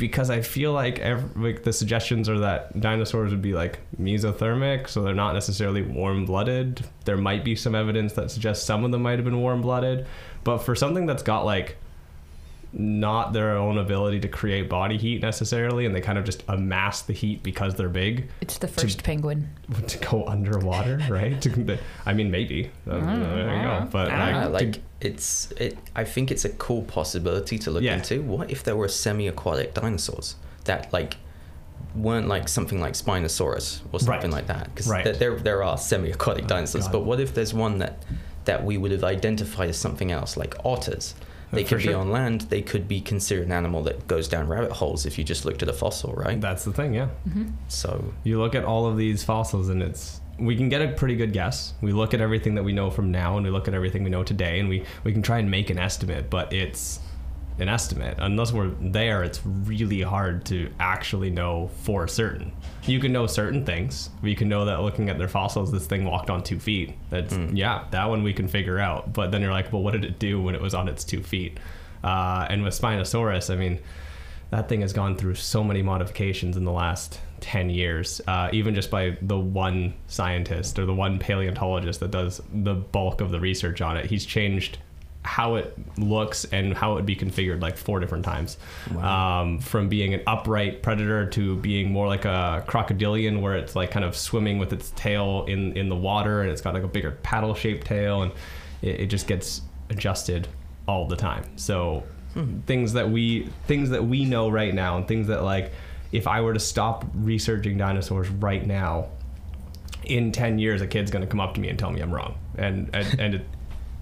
because 0.00 0.30
I 0.30 0.40
feel 0.40 0.72
like 0.72 0.98
ev- 0.98 1.36
like 1.36 1.62
the 1.62 1.74
suggestions 1.74 2.28
are 2.28 2.38
that 2.38 2.80
dinosaurs 2.80 3.30
would 3.30 3.42
be 3.42 3.52
like 3.52 3.78
mesothermic, 4.00 4.88
so 4.88 5.02
they're 5.02 5.14
not 5.14 5.34
necessarily 5.34 5.82
warm-blooded. 5.82 6.82
There 7.04 7.18
might 7.18 7.44
be 7.44 7.54
some 7.54 7.74
evidence 7.74 8.14
that 8.14 8.30
suggests 8.30 8.64
some 8.64 8.82
of 8.82 8.90
them 8.90 9.02
might 9.02 9.18
have 9.18 9.24
been 9.26 9.40
warm-blooded, 9.40 10.06
but 10.42 10.58
for 10.58 10.74
something 10.74 11.04
that's 11.04 11.22
got 11.22 11.44
like 11.44 11.76
not 12.72 13.32
their 13.32 13.56
own 13.56 13.78
ability 13.78 14.20
to 14.20 14.28
create 14.28 14.68
body 14.68 14.96
heat 14.96 15.22
necessarily, 15.22 15.86
and 15.86 15.94
they 15.94 16.00
kind 16.00 16.18
of 16.18 16.24
just 16.24 16.44
amass 16.48 17.02
the 17.02 17.12
heat 17.12 17.42
because 17.42 17.74
they're 17.74 17.88
big 17.88 18.28
It's 18.40 18.58
the 18.58 18.68
first 18.68 19.02
penguin. 19.02 19.50
to 19.88 19.98
go 19.98 20.24
underwater, 20.26 21.00
right? 21.10 21.40
To- 21.42 21.78
I 22.06 22.12
mean, 22.12 22.30
maybe. 22.30 22.70
Uh, 22.88 23.00
there 23.00 23.56
you 23.56 23.62
go. 23.62 23.88
But 23.90 24.10
I 24.12 24.30
don't 24.32 24.52
like, 24.52 24.66
like 24.66 24.82
it's 25.00 25.50
it. 25.52 25.78
I 25.96 26.04
think 26.04 26.30
it's 26.30 26.44
a 26.44 26.50
cool 26.50 26.82
possibility 26.82 27.58
to 27.58 27.70
look 27.70 27.82
Yeah. 27.82 27.96
into. 27.96 28.22
What 28.22 28.50
if 28.50 28.62
there 28.62 28.76
were 28.76 28.88
semi-aquatic 28.88 29.74
dinosaurs 29.74 30.36
that 30.64 30.92
like 30.92 31.16
weren't 31.96 32.28
like 32.28 32.48
something 32.48 32.80
like 32.80 32.92
Spinosaurus 32.94 33.80
or 33.90 33.98
something 33.98 34.30
Right. 34.30 34.38
like 34.38 34.46
that? 34.46 34.66
Because 34.72 34.86
Right. 34.88 35.18
there 35.18 35.36
there 35.40 35.64
are 35.64 35.76
semi-aquatic 35.76 36.44
Oh, 36.44 36.48
dinosaurs. 36.48 36.84
God. 36.84 36.92
But 36.92 37.00
what 37.04 37.18
if 37.18 37.34
there's 37.34 37.52
one 37.52 37.78
that 37.78 38.04
that 38.44 38.64
we 38.64 38.78
would 38.78 38.92
have 38.92 39.02
identified 39.04 39.68
as 39.70 39.76
something 39.76 40.12
else, 40.12 40.36
like 40.36 40.54
otters? 40.64 41.14
They 41.52 41.64
for 41.64 41.76
could 41.76 41.86
be 41.86 41.94
on 41.94 42.10
land. 42.10 42.42
They 42.42 42.62
could 42.62 42.86
be 42.86 43.00
considered 43.00 43.46
an 43.46 43.52
animal 43.52 43.82
that 43.84 44.06
goes 44.06 44.28
down 44.28 44.48
rabbit 44.48 44.72
holes 44.72 45.06
if 45.06 45.18
you 45.18 45.24
just 45.24 45.44
looked 45.44 45.62
at 45.62 45.68
a 45.68 45.72
fossil, 45.72 46.12
right? 46.12 46.40
that's 46.40 46.64
the 46.64 46.72
thing, 46.72 46.94
yeah. 46.94 47.08
Mm-hmm. 47.28 47.48
So 47.68 48.12
You 48.24 48.38
look 48.38 48.54
at 48.54 48.64
all 48.64 48.86
of 48.86 48.96
these 48.96 49.24
fossils, 49.24 49.68
and 49.68 49.82
it's 49.82 50.20
we 50.38 50.56
can 50.56 50.68
get 50.68 50.80
a 50.80 50.88
pretty 50.88 51.16
good 51.16 51.32
guess. 51.32 51.74
We 51.80 51.92
look 51.92 52.14
at 52.14 52.20
everything 52.20 52.54
that 52.54 52.62
we 52.62 52.72
know 52.72 52.90
from 52.90 53.10
now, 53.10 53.36
and 53.36 53.44
we 53.44 53.50
look 53.50 53.68
at 53.68 53.74
everything 53.74 54.04
we 54.04 54.10
know 54.10 54.22
today, 54.22 54.60
and 54.60 54.68
we 54.68 54.84
we 55.04 55.12
can 55.12 55.22
try 55.22 55.38
and 55.38 55.50
make 55.50 55.70
an 55.70 55.78
estimate, 55.78 56.30
but 56.30 56.52
it's 56.52 57.00
an 57.60 57.68
estimate. 57.68 58.16
Unless 58.18 58.52
we're 58.52 58.70
there, 58.80 59.22
it's 59.22 59.40
really 59.44 60.00
hard 60.02 60.44
to 60.46 60.70
actually 60.80 61.30
know 61.30 61.70
for 61.82 62.08
certain. 62.08 62.52
You 62.84 63.00
can 63.00 63.12
know 63.12 63.26
certain 63.26 63.64
things. 63.64 64.10
We 64.22 64.34
can 64.34 64.48
know 64.48 64.64
that 64.64 64.80
looking 64.80 65.08
at 65.08 65.18
their 65.18 65.28
fossils, 65.28 65.70
this 65.70 65.86
thing 65.86 66.04
walked 66.04 66.30
on 66.30 66.42
two 66.42 66.58
feet. 66.58 66.94
That's 67.10 67.36
yeah, 67.52 67.84
that 67.90 68.08
one 68.08 68.22
we 68.22 68.32
can 68.32 68.48
figure 68.48 68.78
out. 68.78 69.12
But 69.12 69.30
then 69.30 69.42
you're 69.42 69.52
like, 69.52 69.72
well, 69.72 69.82
what 69.82 69.92
did 69.92 70.04
it 70.04 70.18
do 70.18 70.40
when 70.40 70.54
it 70.54 70.60
was 70.60 70.74
on 70.74 70.88
its 70.88 71.04
two 71.04 71.22
feet? 71.22 71.58
Uh, 72.02 72.46
and 72.48 72.62
with 72.62 72.78
Spinosaurus, 72.78 73.52
I 73.52 73.56
mean, 73.56 73.78
that 74.50 74.68
thing 74.68 74.80
has 74.80 74.92
gone 74.92 75.16
through 75.16 75.36
so 75.36 75.62
many 75.62 75.82
modifications 75.82 76.56
in 76.56 76.64
the 76.64 76.72
last 76.72 77.20
10 77.40 77.70
years 77.70 78.20
uh, 78.26 78.50
even 78.52 78.74
just 78.74 78.90
by 78.90 79.16
the 79.22 79.38
one 79.38 79.94
scientist 80.08 80.78
or 80.78 80.84
the 80.84 80.94
one 80.94 81.18
paleontologist 81.18 82.00
that 82.00 82.10
does 82.10 82.42
the 82.52 82.74
bulk 82.74 83.20
of 83.20 83.30
the 83.30 83.40
research 83.40 83.80
on 83.80 83.96
it 83.96 84.06
he's 84.06 84.26
changed 84.26 84.78
how 85.22 85.56
it 85.56 85.76
looks 85.98 86.44
and 86.46 86.74
how 86.74 86.92
it 86.92 86.94
would 86.94 87.06
be 87.06 87.16
configured 87.16 87.60
like 87.60 87.76
four 87.76 88.00
different 88.00 88.24
times. 88.24 88.56
Um, 88.96 89.58
from 89.58 89.88
being 89.88 90.14
an 90.14 90.22
upright 90.26 90.82
predator 90.82 91.26
to 91.26 91.56
being 91.56 91.92
more 91.92 92.06
like 92.06 92.24
a 92.24 92.64
crocodilian 92.66 93.42
where 93.42 93.54
it's 93.54 93.76
like 93.76 93.90
kind 93.90 94.04
of 94.04 94.16
swimming 94.16 94.58
with 94.58 94.72
its 94.72 94.90
tail 94.96 95.44
in, 95.46 95.76
in 95.76 95.88
the 95.88 95.96
water 95.96 96.42
and 96.42 96.50
it's 96.50 96.62
got 96.62 96.74
like 96.74 96.84
a 96.84 96.88
bigger 96.88 97.12
paddle 97.22 97.54
shaped 97.54 97.86
tail 97.86 98.22
and 98.22 98.32
it, 98.82 99.00
it 99.00 99.06
just 99.06 99.26
gets 99.26 99.62
adjusted 99.90 100.48
all 100.88 101.06
the 101.06 101.16
time. 101.16 101.44
So 101.56 102.04
things 102.66 102.92
that 102.92 103.10
we 103.10 103.48
things 103.66 103.90
that 103.90 104.04
we 104.04 104.24
know 104.24 104.48
right 104.48 104.74
now, 104.74 104.96
and 104.96 105.06
things 105.06 105.26
that 105.28 105.42
like 105.42 105.72
if 106.12 106.26
I 106.26 106.40
were 106.40 106.54
to 106.54 106.60
stop 106.60 107.04
researching 107.14 107.76
dinosaurs 107.76 108.28
right 108.28 108.64
now, 108.66 109.08
in 110.04 110.32
ten 110.32 110.58
years, 110.58 110.80
a 110.80 110.86
kid's 110.86 111.10
gonna 111.10 111.26
come 111.26 111.40
up 111.40 111.54
to 111.54 111.60
me 111.60 111.68
and 111.68 111.78
tell 111.78 111.90
me 111.90 112.00
I'm 112.00 112.12
wrong, 112.12 112.36
and 112.56 112.88
and, 112.94 113.20
and 113.20 113.34
it, 113.36 113.46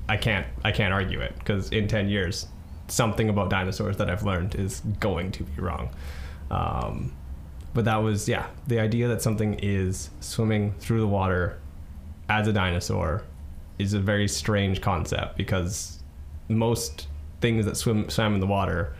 I 0.09 0.17
can't 0.17 0.47
I 0.65 0.73
can't 0.73 0.93
argue 0.93 1.21
it 1.21 1.35
because 1.38 1.71
in 1.71 1.88
ten 1.88 2.09
years, 2.09 2.47
something 2.88 3.29
about 3.29 3.50
dinosaurs 3.50 3.97
that 3.99 4.11
I've 4.11 4.23
learned 4.23 4.55
is 4.55 4.81
going 5.00 5.33
to 5.33 5.45
be 5.45 5.61
wrong. 5.61 5.91
Um, 6.50 7.15
but 7.75 7.85
that 7.85 7.99
was 7.99 8.29
yeah 8.29 8.47
the 8.67 8.81
idea 8.81 9.09
that 9.09 9.23
something 9.23 9.55
is 9.55 10.11
swimming 10.21 10.73
through 10.79 11.00
the 11.00 11.07
water 11.07 11.59
as 12.29 12.49
a 12.49 12.53
dinosaur 12.53 13.23
is 13.79 13.93
a 13.93 14.00
very 14.00 14.27
strange 14.29 14.81
concept 14.81 15.37
because 15.37 15.99
most 16.49 17.07
things 17.41 17.67
that 17.67 17.77
swim 17.77 18.09
swam 18.09 18.35
in 18.35 18.41
the 18.41 18.47
water 18.47 18.95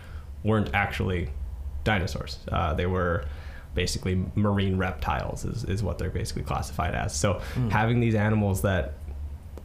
weren't 0.45 0.71
actually 0.75 1.31
dinosaurs. 1.85 2.39
Uh, 2.53 2.75
they 2.75 2.87
were 2.87 3.25
basically 3.75 4.25
marine 4.35 4.77
reptiles 4.77 5.45
is, 5.45 5.65
is 5.65 5.83
what 5.83 5.99
they're 5.99 6.11
basically 6.11 6.43
classified 6.43 6.95
as. 6.95 7.15
So 7.15 7.41
having 7.71 8.01
these 8.01 8.15
animals 8.15 8.63
that 8.63 8.95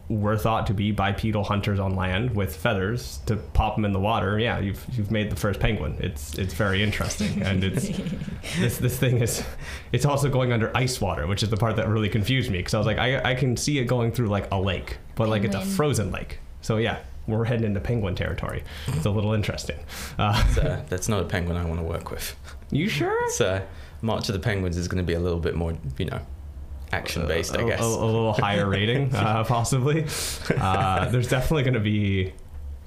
were 0.09 0.37
thought 0.37 0.67
to 0.67 0.73
be 0.73 0.91
bipedal 0.91 1.43
hunters 1.45 1.79
on 1.79 1.95
land 1.95 2.35
with 2.35 2.55
feathers 2.55 3.19
to 3.25 3.35
pop 3.37 3.75
them 3.75 3.85
in 3.85 3.93
the 3.93 3.99
water. 3.99 4.37
Yeah, 4.37 4.59
you've 4.59 4.85
you've 4.91 5.11
made 5.11 5.29
the 5.31 5.35
first 5.35 5.59
penguin. 5.59 5.95
It's 5.99 6.37
it's 6.37 6.53
very 6.53 6.83
interesting, 6.83 7.41
and 7.41 7.63
it's 7.63 7.87
this 8.59 8.77
this 8.77 8.97
thing 8.99 9.21
is 9.21 9.43
it's 9.91 10.05
also 10.05 10.29
going 10.29 10.51
under 10.51 10.75
ice 10.75 10.99
water, 10.99 11.25
which 11.27 11.41
is 11.41 11.49
the 11.49 11.57
part 11.57 11.75
that 11.77 11.87
really 11.87 12.09
confused 12.09 12.51
me 12.51 12.57
because 12.59 12.73
I 12.73 12.77
was 12.77 12.87
like 12.87 12.97
I 12.97 13.31
I 13.31 13.35
can 13.35 13.55
see 13.57 13.79
it 13.79 13.85
going 13.85 14.11
through 14.11 14.27
like 14.27 14.51
a 14.51 14.59
lake, 14.59 14.97
but 15.15 15.29
like 15.29 15.43
it's 15.45 15.55
a 15.55 15.61
frozen 15.61 16.11
lake. 16.11 16.39
So 16.61 16.77
yeah, 16.77 16.99
we're 17.25 17.45
heading 17.45 17.65
into 17.65 17.79
penguin 17.79 18.15
territory. 18.15 18.63
It's 18.87 19.05
a 19.05 19.09
little 19.09 19.33
interesting. 19.33 19.77
Uh, 20.19 20.43
So 20.53 20.83
that's 20.89 21.07
not 21.07 21.21
a 21.21 21.25
penguin 21.25 21.55
I 21.57 21.65
want 21.65 21.79
to 21.79 21.85
work 21.85 22.11
with. 22.11 22.35
you 22.71 22.89
sure? 22.89 23.29
So 23.31 23.61
March 24.01 24.27
of 24.27 24.33
the 24.33 24.39
Penguins 24.39 24.75
is 24.77 24.87
going 24.89 24.97
to 25.01 25.07
be 25.07 25.13
a 25.13 25.19
little 25.19 25.39
bit 25.39 25.55
more, 25.55 25.73
you 25.97 26.05
know, 26.05 26.19
action 26.93 27.27
based, 27.27 27.57
I 27.57 27.63
guess. 27.63 27.81
A, 27.81 27.83
a 27.83 28.05
little 28.05 28.33
higher 28.33 28.69
rating, 28.69 29.13
uh, 29.15 29.43
possibly. 29.43 30.05
Uh, 30.55 31.09
there's 31.09 31.27
definitely 31.27 31.63
going 31.63 31.73
to 31.73 31.79
be 31.79 32.33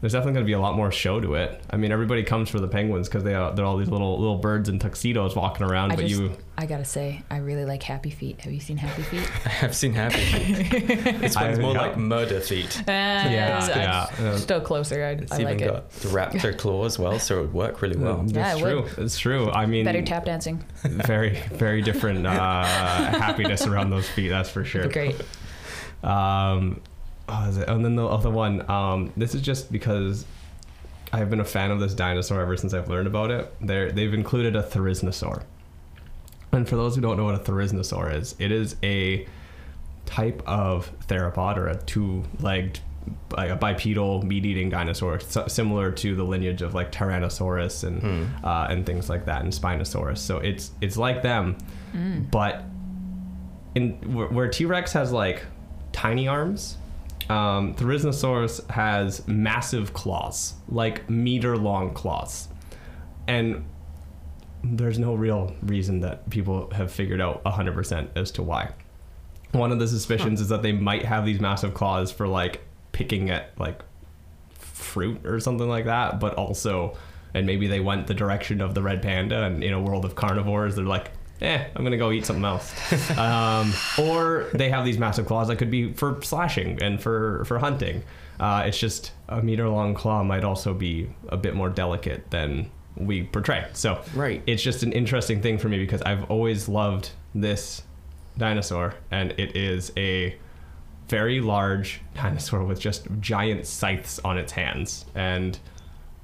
there's 0.01 0.13
definitely 0.13 0.35
going 0.35 0.45
to 0.45 0.49
be 0.49 0.53
a 0.53 0.61
lot 0.61 0.77
more 0.77 0.93
show 0.93 1.21
to 1.21 1.35
it. 1.35 1.61
I 1.71 1.77
mean, 1.77 1.91
everybody 1.91 2.23
comes 2.23 2.51
for 2.51 2.61
the 2.61 2.69
penguins 2.69 3.09
because 3.09 3.25
they 3.25 3.35
are 3.35 3.55
they're 3.55 3.65
all 3.65 3.77
these 3.79 3.89
little 3.89 4.19
little 4.19 4.37
birds 4.37 4.69
in 4.69 4.79
tuxedos 4.79 5.35
walking 5.35 5.65
around. 5.67 5.93
I 5.93 5.97
but 5.97 6.07
just, 6.07 6.21
you, 6.21 6.37
I 6.59 6.67
gotta 6.67 6.85
say, 6.85 7.23
I 7.31 7.39
really 7.39 7.65
like 7.65 7.83
Happy 7.83 8.11
Feet. 8.11 8.41
Have 8.43 8.53
you 8.53 8.61
seen 8.61 8.77
Happy 8.77 9.03
Feet? 9.03 9.31
I 9.47 9.49
have 9.49 9.75
seen 9.75 9.95
Happy 9.95 10.19
Feet. 10.19 11.03
this 11.21 11.35
one's 11.37 11.59
I- 11.59 11.63
more 11.63 11.73
yeah. 11.73 11.81
like 11.81 11.97
Murder 11.97 12.41
Feet. 12.41 12.83
yeah, 12.87 13.31
yeah, 13.31 14.07
yeah. 14.21 14.37
Still 14.37 14.61
closer. 14.61 15.03
I, 15.05 15.09
It's 15.23 15.33
I 15.33 15.37
even 15.41 15.47
like 15.47 15.61
it. 15.63 15.67
got 15.73 15.91
the 15.91 16.09
raptor 16.09 16.57
claw 16.59 16.85
as 16.85 16.99
well, 16.99 17.19
so 17.19 17.39
it 17.39 17.43
would 17.43 17.53
work 17.55 17.81
really 17.83 17.97
well. 17.97 18.19
That's 18.19 18.33
Yeah, 18.33 18.57
it 18.57 18.61
true. 18.61 18.83
would. 18.83 18.99
It's 18.99 19.19
true. 19.19 19.51
I 19.51 19.65
mean, 19.67 19.85
Better 19.87 20.03
tap 20.03 20.25
dancing. 20.27 20.63
very 20.85 21.39
very 21.53 21.81
different 21.83 22.27
uh, 22.27 22.65
happiness 22.65 23.67
around 23.67 23.91
those 23.91 24.09
feet. 24.09 24.29
That's 24.29 24.51
for 24.51 24.65
sure. 24.65 24.89
Great. 24.89 25.17
Um, 26.03 26.81
oh, 27.29 27.49
is 27.49 27.57
it? 27.59 27.69
And 27.69 27.85
then 27.85 27.97
the 27.97 28.07
other 28.07 28.31
one. 28.31 28.69
Um, 28.71 29.13
this 29.17 29.35
is 29.35 29.43
just 29.43 29.71
because 29.73 30.25
I've 31.13 31.31
been 31.31 31.41
a 31.41 31.45
fan 31.45 31.71
of 31.71 31.81
this 31.81 31.95
dinosaur 31.95 32.41
ever 32.41 32.57
since 32.57 32.75
I've 32.75 32.89
learned 32.89 33.07
about 33.07 33.31
it. 33.31 33.55
They're, 33.61 33.91
they've 33.93 34.13
included 34.15 34.57
a 34.57 34.63
therizinosaur. 34.63 35.43
And 36.53 36.69
for 36.69 36.77
those 36.77 36.95
who 36.95 37.01
don't 37.01 37.17
know 37.17 37.25
what 37.25 37.35
a 37.35 37.39
therizinosaur 37.39 38.15
is, 38.15 38.35
it 38.39 38.51
is 38.51 38.77
a 38.83 39.27
type 40.07 40.43
of 40.47 40.91
theropod 41.07 41.57
or 41.57 41.67
a 41.69 41.77
two-legged, 41.77 42.81
like 43.37 43.51
a 43.51 43.57
bipedal 43.57 44.23
meat-eating 44.23 44.71
dinosaur, 44.71 45.21
so- 45.21 45.47
similar 45.49 45.91
to 45.93 46.15
the 46.15 46.23
lineage 46.25 46.63
of 46.63 46.75
like 46.75 46.91
Tyrannosaurus 46.93 47.85
and 47.85 48.31
uh, 48.45 48.67
and 48.71 48.87
things 48.87 49.09
like 49.11 49.27
that, 49.27 49.43
and 49.43 49.53
Spinosaurus. 49.53 50.19
So 50.19 50.39
it's 50.39 50.71
it's 50.81 50.97
like 50.97 51.23
them, 51.23 51.57
but 52.31 52.65
in 53.75 53.93
where, 54.15 54.29
where 54.29 54.49
T-Rex 54.49 54.93
has 54.93 55.13
like 55.13 55.45
tiny 55.93 56.27
arms, 56.29 56.79
um, 57.29 57.75
has 58.71 59.27
massive 59.27 59.93
claws, 59.93 60.55
like 60.69 61.09
meter 61.11 61.57
long 61.57 61.93
claws, 61.93 62.49
and 63.27 63.65
there's 64.63 64.99
no 64.99 65.15
real 65.15 65.55
reason 65.63 66.01
that 66.01 66.29
people 66.31 66.71
have 66.71 66.91
figured 66.91 67.21
out 67.21 67.43
100% 67.45 68.09
as 68.17 68.31
to 68.33 68.43
why. 68.43 68.73
One 69.53 69.73
of 69.73 69.79
the 69.79 69.89
suspicions 69.89 70.41
is 70.41 70.49
that 70.49 70.63
they 70.63 70.73
might 70.73 71.05
have 71.05 71.25
these 71.25 71.41
massive 71.41 71.73
claws 71.73 72.11
for 72.11 72.27
like 72.27 72.63
picking 72.93 73.31
at 73.31 73.59
like 73.59 73.83
fruit 74.59 75.25
or 75.25 75.41
something 75.41 75.69
like 75.69 75.85
that, 75.85 76.21
but 76.21 76.35
also, 76.35 76.97
and 77.35 77.47
maybe 77.47 77.67
they 77.67 77.81
went 77.81 78.07
the 78.07 78.15
direction 78.15 78.61
of 78.61 78.75
the 78.75 78.83
red 78.83 79.03
panda, 79.03 79.45
and 79.45 79.63
in 79.63 79.73
a 79.73 79.81
world 79.81 80.05
of 80.05 80.15
carnivores, 80.15 80.77
they're 80.77 80.85
like, 80.85 81.11
eh, 81.41 81.65
I'm 81.75 81.85
gonna 81.85 81.97
go 81.97 82.11
eat 82.11 82.27
something 82.27 82.45
else. 82.45 82.73
um, 83.19 83.73
or 83.99 84.47
they 84.55 84.71
have 84.71 84.85
these 84.85 84.99
massive 84.99 85.27
claws 85.27 85.49
that 85.49 85.57
could 85.57 85.71
be 85.71 85.93
for 85.93 86.21
slashing 86.23 86.83
and 86.83 87.01
for 87.03 87.45
for 87.45 87.59
hunting. 87.59 88.03
Uh, 88.39 88.65
it's 88.67 88.79
just 88.79 89.13
a 89.29 89.43
meter 89.43 89.69
long 89.69 89.95
claw 89.95 90.23
might 90.23 90.45
also 90.45 90.75
be 90.75 91.09
a 91.29 91.37
bit 91.37 91.55
more 91.55 91.71
delicate 91.71 92.31
than 92.31 92.71
we 92.97 93.23
portray. 93.25 93.67
So 93.73 94.03
Right. 94.15 94.43
it's 94.47 94.63
just 94.63 94.83
an 94.83 94.93
interesting 94.93 95.41
thing 95.43 95.59
for 95.59 95.69
me 95.69 95.79
because 95.79 96.03
I've 96.03 96.31
always 96.31 96.69
loved 96.69 97.11
this 97.35 97.83
dinosaur, 98.39 98.95
and 99.11 99.33
it 99.39 99.57
is 99.57 99.91
a 99.97 100.37
very 101.09 101.41
large 101.41 102.01
dinosaur 102.15 102.65
with 102.65 102.81
just 102.81 103.07
giant 103.21 103.67
scythes 103.67 104.19
on 104.25 104.37
its 104.39 104.53
hands, 104.53 105.07
and 105.15 105.59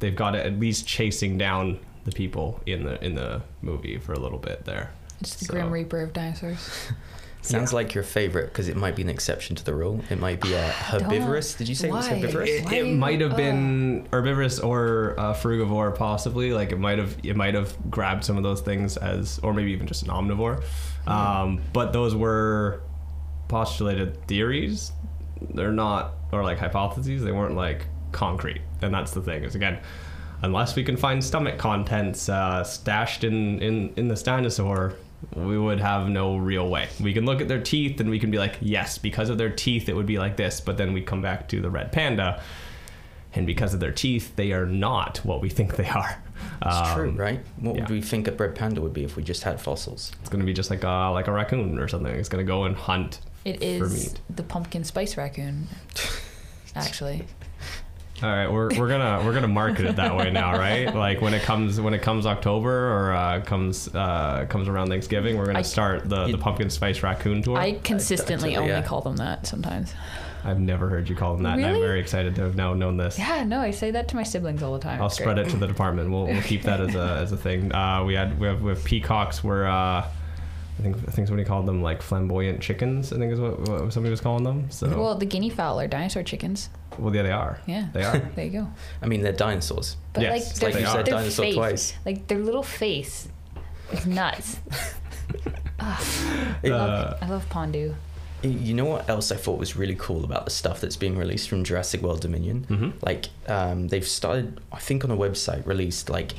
they've 0.00 0.16
got 0.16 0.34
it 0.34 0.44
at 0.44 0.58
least 0.58 0.86
chasing 0.86 1.38
down 1.38 1.78
the 2.04 2.12
people 2.12 2.60
in 2.66 2.82
the 2.84 3.02
in 3.04 3.14
the 3.14 3.40
movie 3.62 3.96
for 3.98 4.12
a 4.12 4.18
little 4.18 4.38
bit 4.38 4.64
there. 4.64 4.92
It's 5.26 5.36
the 5.36 5.46
So- 5.46 5.54
Grim 5.54 5.70
Reaper 5.70 6.00
of 6.02 6.12
dinosaurs. 6.12 6.92
Sounds 7.42 7.72
like 7.72 7.92
your 7.92 8.04
favorite 8.04 8.46
because 8.46 8.68
it 8.68 8.76
might 8.76 8.94
be 8.94 9.02
an 9.02 9.08
exception 9.08 9.56
to 9.56 9.64
the 9.64 9.74
rule. 9.74 10.00
It 10.10 10.20
might 10.20 10.40
be 10.40 10.54
a 10.54 10.68
herbivorous. 10.70 11.54
Did 11.54 11.68
you 11.68 11.74
say 11.74 11.88
it 11.88 11.92
was 11.92 12.06
herbivorous? 12.06 12.48
It, 12.48 12.72
it 12.72 12.94
might 12.94 13.20
have 13.20 13.32
oh. 13.32 13.36
been 13.36 14.06
herbivorous 14.12 14.60
or 14.60 15.16
uh, 15.18 15.34
frugivore, 15.34 15.92
possibly. 15.92 16.52
Like 16.52 16.70
it 16.70 16.78
might 16.78 16.98
have, 16.98 17.16
it 17.24 17.34
might 17.34 17.54
have 17.54 17.74
grabbed 17.90 18.24
some 18.24 18.36
of 18.36 18.44
those 18.44 18.60
things 18.60 18.96
as, 18.96 19.40
or 19.40 19.52
maybe 19.52 19.72
even 19.72 19.88
just 19.88 20.04
an 20.04 20.08
omnivore. 20.08 20.62
Um, 21.08 21.60
but 21.72 21.92
those 21.92 22.14
were 22.14 22.80
postulated 23.48 24.24
theories. 24.28 24.92
They're 25.40 25.72
not, 25.72 26.14
or 26.30 26.44
like 26.44 26.58
hypotheses. 26.58 27.24
They 27.24 27.32
weren't 27.32 27.56
like 27.56 27.86
concrete. 28.12 28.60
And 28.82 28.94
that's 28.94 29.10
the 29.10 29.20
thing. 29.20 29.42
Is 29.42 29.56
again, 29.56 29.80
unless 30.42 30.76
we 30.76 30.84
can 30.84 30.96
find 30.96 31.22
stomach 31.24 31.58
contents 31.58 32.28
uh, 32.28 32.62
stashed 32.62 33.24
in, 33.24 33.60
in 33.60 33.92
in 33.96 34.06
this 34.06 34.22
dinosaur. 34.22 34.94
We 35.34 35.58
would 35.58 35.80
have 35.80 36.08
no 36.08 36.36
real 36.36 36.68
way. 36.68 36.88
We 37.00 37.12
can 37.12 37.24
look 37.24 37.40
at 37.40 37.48
their 37.48 37.60
teeth 37.60 38.00
and 38.00 38.10
we 38.10 38.18
can 38.18 38.30
be 38.30 38.38
like, 38.38 38.56
yes, 38.60 38.98
because 38.98 39.28
of 39.30 39.38
their 39.38 39.50
teeth, 39.50 39.88
it 39.88 39.94
would 39.96 40.06
be 40.06 40.18
like 40.18 40.36
this. 40.36 40.60
But 40.60 40.76
then 40.78 40.92
we 40.92 41.00
come 41.02 41.22
back 41.22 41.48
to 41.48 41.60
the 41.60 41.70
red 41.70 41.92
panda, 41.92 42.42
and 43.34 43.46
because 43.46 43.72
of 43.72 43.80
their 43.80 43.92
teeth, 43.92 44.34
they 44.36 44.52
are 44.52 44.66
not 44.66 45.18
what 45.18 45.40
we 45.40 45.48
think 45.48 45.76
they 45.76 45.88
are. 45.88 46.22
It's 46.64 46.92
true, 46.92 47.10
Um, 47.10 47.16
right? 47.16 47.40
What 47.60 47.76
yeah. 47.76 47.82
would 47.82 47.90
we 47.90 48.02
think 48.02 48.26
a 48.28 48.32
red 48.32 48.54
panda 48.54 48.80
would 48.80 48.92
be 48.92 49.04
if 49.04 49.16
we 49.16 49.22
just 49.22 49.42
had 49.44 49.60
fossils? 49.60 50.12
It's 50.20 50.28
gonna 50.28 50.44
be 50.44 50.52
just 50.52 50.70
like 50.70 50.82
a 50.84 51.10
like 51.12 51.28
a 51.28 51.32
raccoon 51.32 51.78
or 51.78 51.88
something. 51.88 52.12
It's 52.14 52.28
gonna 52.28 52.42
go 52.44 52.64
and 52.64 52.76
hunt 52.76 53.20
It 53.44 53.58
for 53.60 53.64
is 53.86 54.12
meat. 54.12 54.20
the 54.28 54.42
pumpkin 54.42 54.84
spice 54.84 55.16
raccoon. 55.16 55.68
Actually, 56.74 57.24
All 58.22 58.28
right, 58.28 58.46
we're, 58.50 58.68
we're 58.78 58.88
gonna 58.88 59.20
we're 59.24 59.32
gonna 59.32 59.48
market 59.48 59.84
it 59.84 59.96
that 59.96 60.16
way 60.16 60.30
now, 60.30 60.52
right? 60.56 60.92
Like 61.02 61.20
when 61.20 61.34
it 61.34 61.42
comes 61.42 61.80
when 61.80 61.94
it 61.94 62.02
comes 62.02 62.26
October 62.26 62.92
or 62.92 63.12
uh, 63.12 63.40
comes 63.40 63.92
uh, 63.94 64.46
comes 64.48 64.68
around 64.68 64.88
Thanksgiving, 64.88 65.36
we're 65.36 65.46
gonna 65.46 65.58
I- 65.60 65.62
start 65.62 66.08
the, 66.08 66.28
the 66.28 66.38
pumpkin 66.38 66.70
spice 66.70 67.02
raccoon 67.02 67.42
tour. 67.42 67.58
I 67.58 67.74
consistently 67.80 68.50
actually, 68.50 68.56
only 68.56 68.70
yeah. 68.70 68.82
call 68.82 69.00
them 69.00 69.16
that 69.16 69.46
sometimes. 69.46 69.92
I've 70.44 70.60
never 70.60 70.88
heard 70.88 71.08
you 71.08 71.16
call 71.16 71.34
them 71.34 71.44
that, 71.44 71.56
and 71.58 71.66
I'm 71.66 71.80
very 71.80 72.00
excited 72.00 72.34
to 72.36 72.42
have 72.42 72.56
now 72.56 72.74
known 72.74 72.96
this. 72.96 73.18
Yeah, 73.18 73.44
no, 73.44 73.60
I 73.60 73.70
say 73.70 73.90
that 73.92 74.08
to 74.08 74.16
my 74.16 74.24
siblings 74.24 74.62
all 74.62 74.72
the 74.72 74.80
time. 74.80 75.00
I'll 75.00 75.06
It's 75.06 75.16
spread 75.16 75.36
great. 75.36 75.46
it 75.46 75.50
to 75.50 75.56
the 75.56 75.66
department. 75.66 76.10
We'll, 76.10 76.26
we'll 76.26 76.42
keep 76.42 76.62
that 76.62 76.80
as 76.80 76.94
a 76.94 77.18
as 77.20 77.32
a 77.32 77.36
thing. 77.36 77.72
Uh, 77.72 78.04
we 78.04 78.14
had 78.14 78.38
we 78.38 78.46
have 78.46 78.62
we 78.62 78.70
have 78.70 78.84
peacocks. 78.84 79.42
Were 79.42 79.66
uh, 79.66 80.06
I 80.78 80.82
think 80.82 80.96
I 81.06 81.10
think 81.12 81.28
somebody 81.28 81.46
called 81.46 81.66
them 81.66 81.82
like 81.82 82.02
flamboyant 82.02 82.60
chickens. 82.60 83.12
I 83.12 83.16
think 83.18 83.32
is 83.32 83.38
what, 83.40 83.60
what 83.68 83.92
somebody 83.92 84.10
was 84.10 84.20
calling 84.20 84.42
them. 84.44 84.70
So 84.70 84.88
well, 84.88 84.98
Well, 85.00 85.14
the 85.16 85.26
guinea 85.26 85.50
fowl 85.50 85.78
are 85.80 85.86
dinosaur 85.86 86.22
chickens. 86.22 86.70
Well, 86.98 87.14
yeah, 87.14 87.22
they 87.22 87.30
are. 87.32 87.60
Yeah, 87.66 87.88
They 87.92 88.02
are. 88.10 88.18
There 88.34 88.44
you 88.44 88.50
go. 88.52 88.68
I 89.00 89.06
mean, 89.06 89.22
they're 89.22 89.32
dinosaurs. 89.32 89.96
But 90.12 90.22
Yes, 90.22 90.32
like, 90.32 90.42
it's 90.42 90.58
their, 90.58 90.70
like 90.70 90.80
you 90.80 90.86
said 90.86 91.06
their 91.06 91.14
dinosaur 91.14 91.44
face, 91.44 91.54
twice. 91.54 91.94
like 92.06 92.26
their 92.28 92.38
little 92.38 92.62
face, 92.62 93.28
is 93.92 94.06
nuts. 94.06 94.58
I, 95.80 96.00
Uh, 96.64 96.68
love, 96.70 97.18
I 97.22 97.28
love 97.28 97.48
Pondu. 97.48 97.94
You 98.42 98.74
know 98.74 98.84
what 98.86 99.08
else 99.08 99.30
I 99.30 99.36
thought 99.36 99.58
was 99.58 99.76
really 99.76 99.94
cool 99.96 100.24
about 100.24 100.44
the 100.44 100.50
stuff 100.50 100.80
that's 100.80 100.96
being 100.96 101.16
released 101.16 101.48
from 101.48 101.62
Jurassic 101.64 102.02
World 102.02 102.20
Dominion? 102.20 102.66
Mhm. 102.68 102.92
Like, 103.00 103.26
um, 103.46 103.88
they've 103.88 104.06
started, 104.06 104.60
I 104.72 104.78
think, 104.78 105.04
on 105.04 105.10
a 105.12 105.16
website 105.16 105.64
released 105.66 106.10
like 106.10 106.32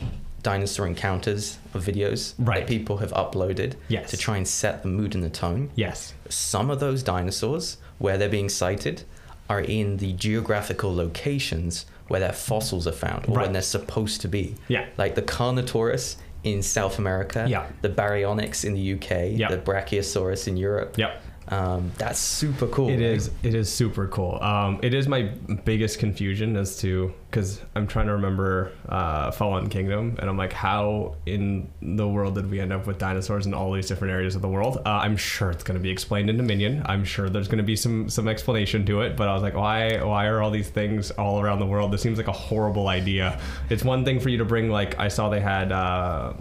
dinosaur 0.44 0.86
encounters 0.86 1.58
of 1.74 1.84
videos 1.86 2.34
Right. 2.38 2.60
that 2.60 2.68
people 2.68 2.98
have 2.98 3.12
uploaded 3.14 3.74
Yes. 3.88 4.12
to 4.12 4.18
try 4.18 4.38
and 4.38 4.48
set 4.48 4.84
the 4.84 4.90
mood 4.90 5.16
and 5.16 5.24
the 5.24 5.30
tone. 5.30 5.70
Yes. 5.76 6.14
Some 6.30 6.70
of 6.70 6.80
those 6.80 7.02
dinosaurs, 7.02 7.78
where 7.98 8.18
they're 8.18 8.30
being 8.30 8.50
sighted, 8.50 9.04
are 9.50 9.62
in 9.62 9.98
the 9.98 10.14
geographical 10.14 10.94
locations 10.96 11.86
where 12.10 12.20
their 12.20 12.34
fossils 12.34 12.86
are 12.88 12.92
found 12.92 13.26
or 13.28 13.34
Right. 13.36 13.44
when 13.44 13.54
they're 13.54 13.62
supposed 13.62 14.22
to 14.22 14.28
be. 14.28 14.56
Yeah. 14.68 14.86
Like 14.98 15.16
the 15.16 15.22
Carnotaurus 15.22 16.18
in 16.44 16.62
South 16.62 17.00
America. 17.00 17.46
Yeah. 17.48 17.68
The 17.82 17.90
Baryonyx 17.90 18.66
in 18.66 18.74
the 18.74 18.82
UK. 18.82 19.28
Yeah. 19.30 19.50
The 19.50 19.58
Brachiosaurus 19.58 20.48
in 20.48 20.58
Europe. 20.58 20.98
Yep. 20.98 21.22
Um, 21.50 21.92
that's 21.98 22.20
super 22.20 22.68
cool. 22.68 22.90
It 22.90 23.02
is. 23.02 23.30
It 23.44 23.54
is 23.54 23.72
super 23.72 24.08
cool. 24.08 24.42
Um, 24.42 24.80
it 24.82 24.94
is 24.94 25.08
my 25.08 25.24
biggest 25.66 26.00
confusion 26.00 26.56
as 26.56 26.78
to 26.80 27.14
because 27.30 27.62
I'm 27.76 27.88
trying 27.88 28.06
to 28.06 28.14
remember 28.14 28.72
uh, 28.88 29.32
Fallen 29.32 29.68
Kingdom, 29.70 30.16
and 30.20 30.30
I'm 30.30 30.38
like, 30.38 30.54
how 30.54 31.16
in 31.26 31.70
the 31.82 32.08
world 32.08 32.36
did 32.36 32.50
we 32.50 32.60
end 32.60 32.72
up 32.72 32.86
with 32.86 33.00
dinosaurs 33.00 33.46
in 33.46 33.54
all 33.54 33.72
these 33.72 33.88
different 33.88 34.14
areas 34.14 34.36
of 34.36 34.42
the 34.42 34.48
world? 34.48 34.78
Uh, 34.86 34.90
I'm 34.90 35.18
sure 35.18 35.50
it's 35.50 35.64
going 35.64 35.78
to 35.78 35.84
be 35.84 35.90
explained 35.90 36.30
in 36.30 36.38
Dominion. 36.38 36.84
I'm 36.86 37.04
sure 37.04 37.30
there's 37.30 37.48
going 37.48 37.58
to 37.58 37.64
be 37.64 37.76
some 37.76 38.10
some 38.10 38.28
explanation 38.28 38.86
to 38.86 39.02
it. 39.02 39.18
But 39.18 39.28
I 39.28 39.34
was 39.34 39.44
like, 39.44 39.56
why 39.56 40.02
why 40.04 40.28
are 40.28 40.42
all 40.42 40.52
these 40.52 40.70
things 40.70 41.12
all 41.12 41.42
around 41.42 41.60
the 41.60 41.66
world? 41.66 41.92
This 41.92 42.02
seems 42.02 42.18
like 42.18 42.28
a 42.28 42.34
horrible 42.34 42.88
idea. 42.88 43.40
It's 43.70 43.84
one 43.84 44.06
thing 44.06 44.20
for 44.20 44.30
you 44.30 44.38
to 44.38 44.46
bring 44.46 44.70
like 44.70 44.98
I 45.00 45.10
saw 45.10 45.30
they 45.30 45.42
had. 45.42 45.72
Uh, 45.72 46.34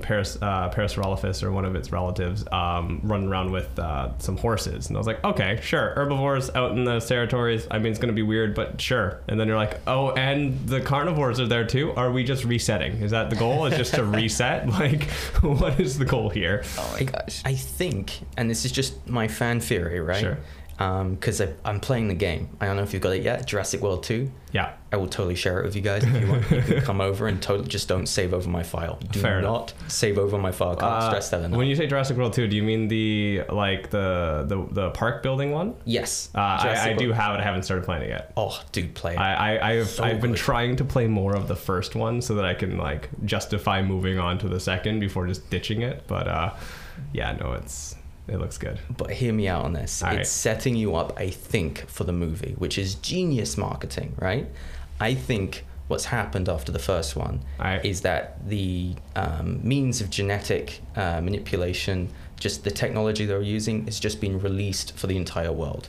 Paris 0.00 0.36
uh, 0.40 0.70
Parasaurolophus 0.70 1.42
or 1.42 1.50
one 1.52 1.64
of 1.64 1.74
its 1.74 1.92
relatives 1.92 2.44
um, 2.52 3.00
running 3.02 3.28
around 3.28 3.50
with 3.52 3.78
uh, 3.78 4.16
some 4.18 4.36
horses, 4.36 4.88
and 4.88 4.96
I 4.96 4.98
was 4.98 5.06
like, 5.06 5.22
okay, 5.24 5.58
sure, 5.62 5.90
herbivores 5.94 6.50
out 6.54 6.72
in 6.72 6.84
the 6.84 7.00
territories. 7.00 7.66
I 7.70 7.78
mean, 7.78 7.90
it's 7.90 8.00
gonna 8.00 8.12
be 8.12 8.22
weird, 8.22 8.54
but 8.54 8.80
sure. 8.80 9.20
And 9.28 9.38
then 9.38 9.48
you're 9.48 9.56
like, 9.56 9.80
oh, 9.86 10.10
and 10.12 10.66
the 10.68 10.80
carnivores 10.80 11.40
are 11.40 11.46
there 11.46 11.64
too. 11.66 11.92
Are 11.92 12.10
we 12.10 12.24
just 12.24 12.44
resetting? 12.44 12.94
Is 13.02 13.10
that 13.12 13.30
the 13.30 13.36
goal? 13.36 13.66
Is 13.66 13.76
just 13.76 13.94
to 13.94 14.04
reset? 14.04 14.64
Like, 14.74 15.04
what 15.40 15.78
is 15.78 15.98
the 15.98 16.04
goal 16.04 16.28
here? 16.30 16.64
Oh 16.76 16.96
my 16.98 17.04
gosh. 17.04 17.42
I 17.44 17.54
think, 17.54 18.18
and 18.36 18.50
this 18.50 18.64
is 18.64 18.72
just 18.72 19.06
my 19.08 19.28
fan 19.28 19.60
theory, 19.60 20.00
right? 20.00 20.20
Sure. 20.20 20.38
Because 20.76 21.40
I'm 21.64 21.80
playing 21.80 22.08
the 22.08 22.14
game. 22.14 22.56
I 22.60 22.66
don't 22.66 22.76
know 22.76 22.82
if 22.82 22.92
you've 22.92 23.02
got 23.02 23.10
it 23.14 23.22
yet. 23.22 23.46
Jurassic 23.46 23.80
World 23.80 24.02
2. 24.02 24.30
Yeah, 24.52 24.72
I 24.92 24.96
will 24.96 25.08
totally 25.08 25.34
share 25.34 25.60
it 25.60 25.64
with 25.64 25.74
you 25.74 25.82
guys 25.82 26.04
if 26.04 26.20
you 26.20 26.28
want. 26.28 26.48
You 26.50 26.62
can 26.62 26.80
come 26.84 27.00
over 27.00 27.26
and 27.26 27.42
totally 27.42 27.66
just 27.68 27.88
don't 27.88 28.06
save 28.06 28.32
over 28.32 28.48
my 28.48 28.62
file. 28.62 28.98
Do 29.10 29.20
Fair 29.20 29.40
not 29.42 29.72
save 29.88 30.16
over 30.16 30.38
my 30.38 30.52
file. 30.52 30.76
Can't 30.76 30.92
Uh, 30.92 31.08
stress 31.10 31.30
that 31.30 31.40
enough. 31.42 31.56
When 31.58 31.66
you 31.66 31.74
say 31.74 31.86
Jurassic 31.88 32.16
World 32.16 32.32
2, 32.34 32.46
do 32.46 32.54
you 32.56 32.62
mean 32.62 32.86
the 32.88 33.42
like 33.48 33.90
the 33.90 34.44
the, 34.46 34.66
the 34.70 34.90
park 34.90 35.22
building 35.24 35.50
one? 35.50 35.74
yes. 35.84 36.30
Uh, 36.34 36.38
I, 36.40 36.90
I 36.90 36.92
do 36.94 37.10
have 37.12 37.34
it. 37.34 37.40
I 37.40 37.42
haven't 37.44 37.64
started 37.64 37.84
playing 37.84 38.02
it 38.04 38.08
yet. 38.10 38.32
Oh, 38.36 38.60
dude, 38.70 38.94
play 38.94 39.14
it. 39.14 39.18
I, 39.18 39.56
I 39.56 39.70
I've, 39.72 39.88
So 39.88 40.04
I've 40.04 40.20
been 40.20 40.30
good. 40.32 40.38
trying 40.38 40.76
to 40.76 40.84
play 40.84 41.08
more 41.08 41.34
of 41.34 41.48
the 41.48 41.56
first 41.56 41.96
one 41.96 42.20
so 42.22 42.34
that 42.36 42.44
I 42.44 42.54
can 42.54 42.78
like 42.78 43.08
justify 43.24 43.82
moving 43.82 44.18
on 44.20 44.38
to 44.38 44.48
the 44.48 44.60
second 44.60 45.00
before 45.00 45.26
just 45.26 45.50
ditching 45.50 45.82
it. 45.82 46.04
But 46.06 46.28
uh, 46.28 46.54
yeah, 47.12 47.32
no, 47.40 47.54
it's 47.54 47.96
it 48.26 48.38
looks 48.38 48.58
good. 48.58 48.80
But 48.96 49.10
hear 49.10 49.32
me 49.32 49.48
out 49.48 49.64
on 49.64 49.72
this. 49.72 50.02
All 50.02 50.10
it's 50.10 50.16
right. 50.16 50.26
setting 50.26 50.76
you 50.76 50.96
up, 50.96 51.18
I 51.18 51.30
think, 51.30 51.86
for 51.88 52.04
the 52.04 52.12
movie, 52.12 52.54
which 52.58 52.78
is 52.78 52.94
genius 52.94 53.56
marketing, 53.56 54.14
right? 54.18 54.46
I 55.00 55.14
think 55.14 55.64
what's 55.88 56.06
happened 56.06 56.48
after 56.48 56.72
the 56.72 56.78
first 56.78 57.14
one 57.14 57.40
right. 57.58 57.84
is 57.84 58.00
that 58.00 58.48
the 58.48 58.94
um, 59.16 59.60
means 59.62 60.00
of 60.00 60.08
genetic 60.08 60.80
uh, 60.96 61.20
manipulation, 61.20 62.08
just 62.40 62.64
the 62.64 62.70
technology 62.70 63.26
they're 63.26 63.42
using, 63.42 63.84
has 63.84 64.00
just 64.00 64.20
been 64.20 64.40
released 64.40 64.96
for 64.96 65.06
the 65.06 65.16
entire 65.16 65.52
world. 65.52 65.88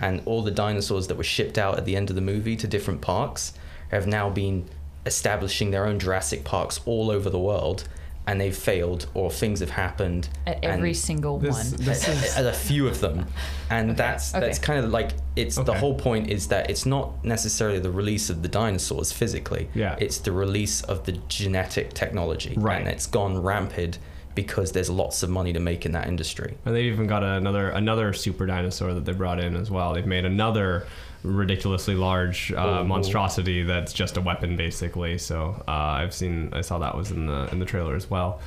And 0.00 0.22
all 0.24 0.42
the 0.42 0.50
dinosaurs 0.50 1.06
that 1.08 1.16
were 1.16 1.24
shipped 1.24 1.58
out 1.58 1.76
at 1.76 1.84
the 1.84 1.96
end 1.96 2.10
of 2.10 2.16
the 2.16 2.22
movie 2.22 2.56
to 2.56 2.66
different 2.66 3.00
parks 3.00 3.52
have 3.90 4.06
now 4.06 4.30
been 4.30 4.68
establishing 5.06 5.70
their 5.70 5.86
own 5.86 5.98
Jurassic 5.98 6.44
parks 6.44 6.80
all 6.86 7.10
over 7.10 7.28
the 7.28 7.38
world. 7.38 7.86
And 8.26 8.40
they've 8.40 8.56
failed, 8.56 9.06
or 9.12 9.30
things 9.30 9.60
have 9.60 9.68
happened. 9.70 10.30
At 10.46 10.64
every 10.64 10.94
single 10.94 11.38
This 11.38 11.72
one. 11.72 11.84
this 11.84 12.08
is 12.24 12.36
at 12.36 12.46
a 12.46 12.52
few 12.54 12.86
of 12.88 13.00
them 13.00 13.26
and 13.70 13.96
that's 13.96 14.32
that's 14.32 14.58
okay. 14.58 14.66
kind 14.66 14.84
of 14.84 14.90
like 14.90 15.10
it's 15.36 15.56
the 15.56 15.74
whole 15.74 15.94
point 15.94 16.30
is 16.30 16.48
that 16.48 16.68
it's 16.70 16.84
not 16.86 17.22
necessarily 17.24 17.78
the 17.78 17.90
release 17.90 18.30
of 18.30 18.42
the 18.42 18.48
dinosaurs 18.48 19.10
physically 19.12 19.68
Yeah. 19.74 19.96
it's 19.98 20.18
the 20.18 20.32
release 20.32 20.82
of 20.82 21.04
the 21.06 21.12
genetic 21.28 21.94
technology 21.94 22.54
Right. 22.56 22.78
and 22.80 22.88
it's 22.88 23.06
gone 23.06 23.42
rampant 23.42 23.98
because 24.34 24.72
there's 24.72 24.90
lots 24.90 25.22
of 25.22 25.30
money 25.30 25.52
to 25.52 25.60
make 25.60 25.86
in 25.86 25.92
that 25.92 26.08
industry 26.08 26.56
and 26.64 26.74
they've 26.74 26.92
even 26.92 27.06
got 27.06 27.22
another 27.22 27.68
another 27.70 28.12
super 28.12 28.46
dinosaur 28.46 28.92
that 28.94 29.04
they 29.04 29.12
brought 29.12 29.38
in 29.38 29.56
as 29.56 29.70
well. 29.70 29.94
They've 29.94 30.06
made 30.06 30.24
another 30.24 30.86
ridiculously 31.22 31.94
large 31.94 32.52
uh, 32.52 32.80
Oh. 32.80 32.84
monstrosity 32.84 33.62
that's 33.62 33.92
just 33.92 34.16
a 34.16 34.20
weapon 34.20 34.56
basically. 34.56 35.18
So 35.18 35.62
uh, 35.68 35.70
I've 35.70 36.12
seen 36.14 36.50
I 36.52 36.60
saw 36.62 36.78
that 36.78 36.96
was 36.96 37.10
in 37.10 37.26
the 37.26 37.48
in 37.52 37.58
the 37.60 37.64
trailer 37.66 37.94
as 37.96 38.10
well. 38.10 38.40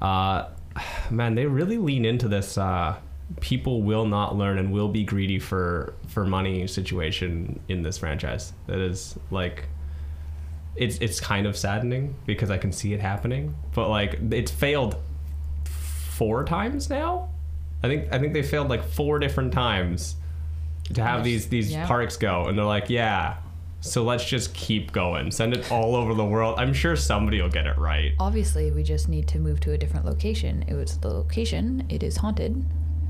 Uh, 0.00 0.48
man, 1.10 1.34
they 1.34 1.46
really 1.46 1.78
lean 1.78 2.04
into 2.04 2.28
this. 2.28 2.56
Uh, 2.56 2.96
people 3.40 3.82
will 3.82 4.06
not 4.06 4.36
learn 4.36 4.58
and 4.58 4.72
will 4.72 4.88
be 4.88 5.04
greedy 5.04 5.38
for 5.38 5.94
for 6.08 6.24
money 6.24 6.66
situation 6.66 7.60
in 7.68 7.82
this 7.82 7.98
franchise. 7.98 8.52
That 8.66 8.78
is 8.78 9.18
like 9.30 9.66
it's 10.76 10.96
it's 10.98 11.20
kind 11.20 11.46
of 11.46 11.56
saddening 11.56 12.14
because 12.26 12.50
I 12.50 12.58
can 12.58 12.72
see 12.72 12.94
it 12.94 13.00
happening, 13.00 13.54
but 13.74 13.88
like 13.88 14.18
it's 14.30 14.50
failed 14.50 14.96
four 16.22 16.44
times 16.44 16.88
now. 16.88 17.28
I 17.82 17.88
think 17.88 18.12
I 18.12 18.18
think 18.18 18.32
they 18.32 18.42
failed 18.44 18.68
like 18.68 18.84
four 18.84 19.18
different 19.18 19.52
times 19.52 20.14
to 20.94 21.02
have 21.02 21.24
these 21.24 21.48
these 21.48 21.72
Yeah. 21.72 21.86
parks 21.86 22.16
go, 22.16 22.46
and 22.46 22.56
they're 22.56 22.64
like, 22.64 22.88
yeah. 22.88 23.36
So 23.80 24.04
let's 24.04 24.24
just 24.24 24.54
keep 24.54 24.92
going. 24.92 25.32
Send 25.32 25.54
it 25.54 25.72
all 25.72 25.96
over 25.96 26.14
the 26.14 26.24
world. 26.24 26.54
I'm 26.60 26.72
sure 26.72 26.94
somebody 26.94 27.42
will 27.42 27.48
get 27.48 27.66
it 27.66 27.76
right. 27.76 28.12
Obviously, 28.20 28.70
we 28.70 28.84
just 28.84 29.08
need 29.08 29.26
to 29.28 29.40
move 29.40 29.58
to 29.60 29.72
a 29.72 29.78
different 29.78 30.06
location. 30.06 30.64
It 30.68 30.74
was 30.74 30.96
the 30.98 31.08
location. 31.08 31.84
It 31.88 32.04
is 32.04 32.16
haunted. 32.18 32.64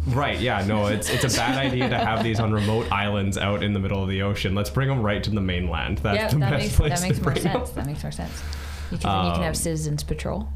Right? 0.07 0.41
Yeah. 0.41 0.65
No, 0.67 0.87
it's 0.87 1.11
it's 1.11 1.35
a 1.35 1.37
bad 1.37 1.59
idea 1.59 1.91
to 1.91 1.99
have 1.99 2.25
these 2.25 2.41
on 2.41 2.51
remote 2.53 2.91
islands 2.91 3.37
out 3.37 3.63
in 3.63 3.75
the 3.75 3.79
middle 3.81 4.03
of 4.03 4.09
the 4.09 4.23
ocean. 4.23 4.55
Let's 4.55 4.71
bring 4.71 4.89
them 4.89 5.03
right 5.03 5.23
to 5.23 5.31
the 5.31 5.43
mainland. 5.43 5.99
That's 5.99 6.17
yeah, 6.17 6.29
the 6.29 6.37
that 6.39 6.51
best 6.53 6.63
makes 6.65 6.77
place 6.77 7.01
that 7.01 7.07
makes 7.07 7.19
to 7.19 7.25
more 7.25 7.37
sense. 7.37 7.69
them. 7.71 7.75
That 7.77 7.87
makes 7.87 8.03
more 8.03 8.13
sense. 8.13 8.43
You 8.91 8.97
can, 8.99 9.25
you 9.27 9.31
can 9.33 9.41
Um, 9.41 9.43
have 9.43 9.57
Citizens 9.59 10.03
Patrol. 10.03 10.49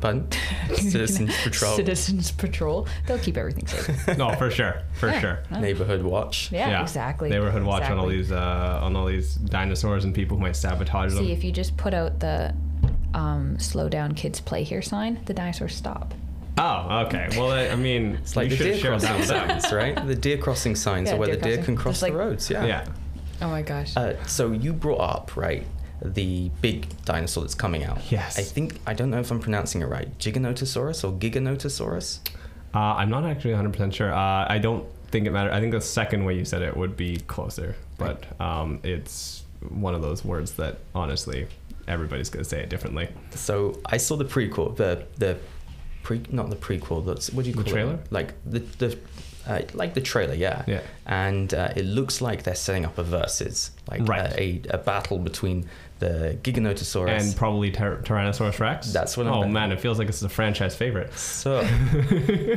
But 0.00 0.36
citizens 0.76 1.34
patrol 1.42 1.76
Citizens 1.76 2.30
Patrol. 2.30 2.86
They'll 3.06 3.18
keep 3.18 3.36
everything 3.36 3.66
safe. 3.66 4.06
No, 4.18 4.34
for 4.36 4.50
sure, 4.50 4.82
for 4.94 5.08
Yeah. 5.08 5.20
sure. 5.20 5.38
No. 5.50 5.60
neighborhood 5.60 6.02
watch 6.02 6.50
Yeah, 6.52 6.82
exactly. 6.82 7.28
Neighborhood 7.30 7.62
watch 7.64 7.84
on 7.90 7.98
all 7.98 8.06
these 8.08 8.30
uh, 8.32 8.80
on 8.82 8.94
all 8.96 9.06
these 9.06 9.34
dinosaurs 9.34 10.04
and 10.04 10.14
people 10.14 10.36
who 10.36 10.42
might 10.42 10.56
sabotage 10.56 11.14
them. 11.14 11.24
See, 11.24 11.32
if 11.32 11.42
you 11.44 11.52
just 11.52 11.76
put 11.76 11.94
out 11.94 12.20
the 12.20 12.54
um, 13.14 13.58
"Slow 13.58 13.88
down, 13.88 14.14
kids 14.14 14.40
play 14.40 14.62
here" 14.64 14.82
sign, 14.82 15.20
the 15.26 15.34
dinosaurs 15.34 15.74
stop. 15.74 16.14
Oh, 16.60 17.04
okay. 17.06 17.28
Well, 17.36 17.50
I 17.52 17.68
I 17.68 17.76
mean, 17.76 18.16
it's 18.22 18.34
like 18.36 18.44
you 18.50 18.50
the 18.50 18.56
should 18.56 18.64
deer 18.72 18.76
share 18.78 18.90
crossing 18.98 19.16
them. 19.28 19.60
signs 19.60 19.72
right 19.72 20.06
the 20.06 20.14
deer 20.16 20.38
crossing 20.38 20.74
signs 20.76 21.08
Yeah, 21.08 21.14
are 21.14 21.18
where 21.18 21.26
deer 21.28 21.36
the 21.36 21.42
deer 21.42 21.56
crossing. 21.56 21.64
can 21.64 21.76
cross 21.76 21.92
Just 21.94 22.00
the 22.00 22.06
like- 22.08 22.18
roads 22.18 22.50
yeah 22.50 22.64
Yeah. 22.66 22.84
Oh 23.40 23.48
my 23.48 23.62
gosh. 23.62 23.96
Uh, 23.96 24.14
so 24.26 24.50
you 24.50 24.72
brought 24.72 25.00
up 25.00 25.36
right 25.36 25.64
the 26.02 26.50
big 26.60 26.88
dinosaur 27.04 27.42
that's 27.42 27.54
coming 27.54 27.84
out. 27.84 27.98
Yes. 28.10 28.38
I 28.38 28.42
think 28.42 28.78
I 28.86 28.94
don't 28.94 29.10
know 29.10 29.20
if 29.20 29.30
I'm 29.30 29.40
pronouncing 29.40 29.82
it 29.82 29.86
right. 29.86 30.16
Giganotosaurus 30.18 31.04
or 31.04 31.12
Giganotosaurus? 31.18 32.20
Uh, 32.74 32.78
I'm 32.78 33.10
not 33.10 33.24
actually 33.24 33.52
100% 33.52 33.92
sure. 33.92 34.12
Uh, 34.12 34.46
I 34.48 34.58
don't 34.58 34.86
think 35.10 35.26
it 35.26 35.30
matters. 35.30 35.52
I 35.52 35.60
think 35.60 35.72
the 35.72 35.80
second 35.80 36.24
way 36.24 36.34
you 36.36 36.44
said 36.44 36.62
it 36.62 36.76
would 36.76 36.96
be 36.96 37.16
closer, 37.20 37.74
but 37.96 38.24
um, 38.40 38.80
it's 38.82 39.44
one 39.70 39.94
of 39.94 40.02
those 40.02 40.24
words 40.24 40.52
that 40.52 40.78
honestly 40.94 41.46
everybody's 41.88 42.30
going 42.30 42.44
to 42.44 42.48
say 42.48 42.60
it 42.60 42.68
differently. 42.68 43.08
So 43.30 43.80
I 43.86 43.96
saw 43.96 44.16
the 44.16 44.24
prequel, 44.24 44.76
the 44.76 45.06
the 45.16 45.38
pre 46.02 46.20
not 46.30 46.50
the 46.50 46.56
prequel. 46.56 47.04
That's 47.04 47.32
what 47.32 47.44
do 47.44 47.50
you 47.50 47.54
call 47.54 47.62
it? 47.62 47.66
The 47.66 47.70
trailer? 47.70 47.94
it? 47.94 48.12
Like 48.12 48.34
the 48.44 48.60
the. 48.60 48.98
Uh, 49.48 49.62
like 49.72 49.94
the 49.94 50.00
trailer, 50.02 50.34
yeah, 50.34 50.62
Yeah. 50.66 50.80
and 51.06 51.54
uh, 51.54 51.70
it 51.74 51.86
looks 51.86 52.20
like 52.20 52.42
they're 52.42 52.54
setting 52.54 52.84
up 52.84 52.98
a 52.98 53.02
versus, 53.02 53.70
like 53.90 54.06
Right. 54.06 54.30
a, 54.38 54.60
a 54.70 54.78
battle 54.78 55.18
between 55.18 55.66
the 56.00 56.38
Giganotosaurus 56.42 57.08
And 57.20 57.34
probably 57.36 57.70
Tyr- 57.70 58.02
Tyrannosaurus 58.04 58.60
Rex. 58.60 58.92
That's 58.92 59.16
what 59.16 59.26
I'm 59.26 59.32
Oh 59.32 59.40
betting. 59.40 59.52
man, 59.54 59.72
it 59.72 59.80
feels 59.80 59.98
like 59.98 60.08
it's 60.08 60.22
a 60.22 60.28
franchise 60.28 60.76
favorite. 60.76 61.12
So, 61.14 61.60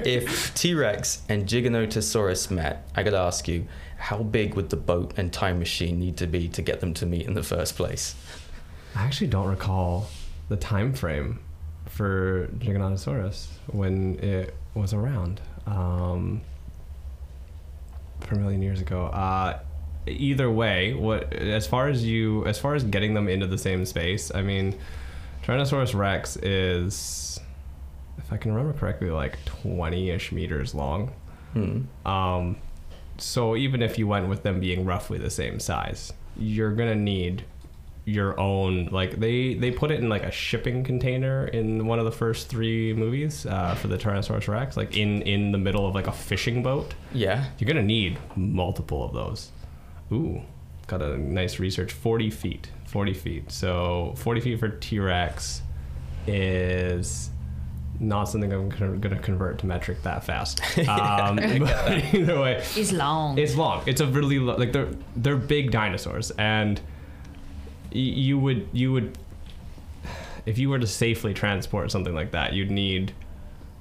if 0.06 0.54
T 0.54 0.74
Rex 0.74 1.22
and 1.30 1.48
Giganotosaurus 1.48 2.52
met, 2.52 2.88
I 2.96 3.04
gotta 3.04 3.18
ask 3.20 3.48
you, 3.48 3.66
how 3.98 4.22
big 4.24 4.56
would 4.56 4.70
the 4.70 4.78
boat 4.78 5.14
and 5.18 5.32
time 5.32 5.60
machine 5.60 6.00
need 6.00 6.18
to 6.18 6.28
be 6.28 6.48
to 6.50 6.62
get 6.62 6.82
them 6.82 6.94
to 6.96 7.06
meet 7.06 7.26
in 7.26 7.34
the 7.36 7.44
first 7.44 7.76
place? 7.78 8.16
I 8.96 9.04
actually 9.04 9.28
don't 9.28 9.48
recall 9.48 10.08
the 10.50 10.58
time 10.58 10.94
frame 10.94 11.40
for 11.88 12.48
Giganotosaurus 12.60 13.48
when 13.68 14.20
it 14.20 14.54
was 14.76 14.94
around. 14.94 15.40
Um, 15.66 16.42
a 18.30 18.38
million 18.38 18.62
years 18.62 18.82
ago. 18.82 19.06
Uh, 19.08 19.60
either 20.08 20.50
way, 20.50 20.94
what 20.94 21.34
as 21.34 21.68
far 21.68 21.88
as 21.88 22.06
you 22.06 22.46
as 22.46 22.60
far 22.60 22.76
as 22.76 22.84
getting 22.84 23.14
them 23.14 23.28
into 23.28 23.48
the 23.48 23.58
same 23.58 23.86
space, 23.86 24.32
I 24.34 24.42
mean, 24.42 24.78
Tyrannosaurus 25.44 25.94
Rex 25.96 26.38
is, 26.38 27.40
if 28.18 28.32
I 28.32 28.38
can 28.38 28.54
remember 28.54 28.78
correctly, 28.78 29.10
like 29.10 29.44
twenty-ish 29.46 30.32
meters 30.32 30.74
long. 30.76 31.12
Hmm. 31.54 31.82
Um, 32.06 32.58
so 33.18 33.56
even 33.56 33.82
if 33.82 33.98
you 33.98 34.08
went 34.08 34.30
with 34.30 34.44
them 34.44 34.60
being 34.60 34.86
roughly 34.86 35.18
the 35.18 35.30
same 35.30 35.60
size, 35.60 36.14
you're 36.38 36.74
gonna 36.74 36.96
need 36.96 37.44
your 38.06 38.40
own 38.40 38.86
like 38.92 39.20
they 39.20 39.54
they 39.54 39.70
put 39.72 39.92
it 39.92 40.00
in 40.00 40.10
like 40.10 40.24
a 40.24 40.32
shipping 40.32 40.84
container 40.84 41.46
in 41.48 41.86
one 41.86 42.00
of 42.00 42.06
the 42.06 42.12
first 42.12 42.48
three 42.50 42.94
movies 42.94 43.46
uh, 43.46 43.76
for 43.76 43.88
the 43.90 43.98
Tyrannosaurus 43.98 44.48
Rex, 44.48 44.76
like 44.76 44.98
in 44.98 45.22
in 45.22 45.52
the 45.52 45.58
middle 45.60 45.86
of 45.88 45.94
like 45.94 46.08
a 46.08 46.12
fishing 46.12 46.64
boat. 46.64 46.94
Yeah. 47.14 47.46
You're 47.60 47.68
gonna 47.68 47.84
need 47.84 48.18
multiple 48.36 49.04
of 49.06 49.14
those. 49.14 49.52
Ooh, 50.12 50.42
got 50.88 51.02
a 51.02 51.18
nice 51.18 51.60
research. 51.60 51.92
Forty 51.94 52.30
feet. 52.32 52.70
Forty 52.86 53.14
feet. 53.14 53.52
So 53.52 54.14
forty 54.18 54.42
feet 54.42 54.60
for 54.60 54.70
T 54.70 55.00
Rex 55.00 55.62
is 56.28 57.30
not 58.00 58.26
something 58.26 58.52
I'm 58.52 58.70
going 58.70 59.02
to 59.02 59.20
convert 59.20 59.60
to 59.60 59.68
metric 59.68 60.02
that 60.04 60.24
fast. 60.24 60.60
Um, 60.88 61.36
but 61.60 62.14
either 62.16 62.40
way, 62.42 62.64
It's 62.76 62.92
long. 62.92 63.38
it's 63.38 63.56
long. 63.56 63.84
It's 63.86 64.02
a 64.02 64.08
really 64.08 64.40
lo- 64.40 64.58
like 64.58 64.72
they're 64.74 64.90
they're 65.16 65.38
big 65.38 65.70
dinosaurs, 65.72 66.32
and 66.32 66.80
y- 66.80 66.86
you 67.92 68.38
would 68.40 68.68
you 68.72 68.92
would 68.94 69.18
if 70.46 70.58
you 70.58 70.70
were 70.70 70.80
to 70.80 70.88
safely 70.88 71.34
transport 71.34 71.92
something 71.92 72.14
like 72.14 72.32
that, 72.32 72.54
you'd 72.54 72.72
need 72.72 73.14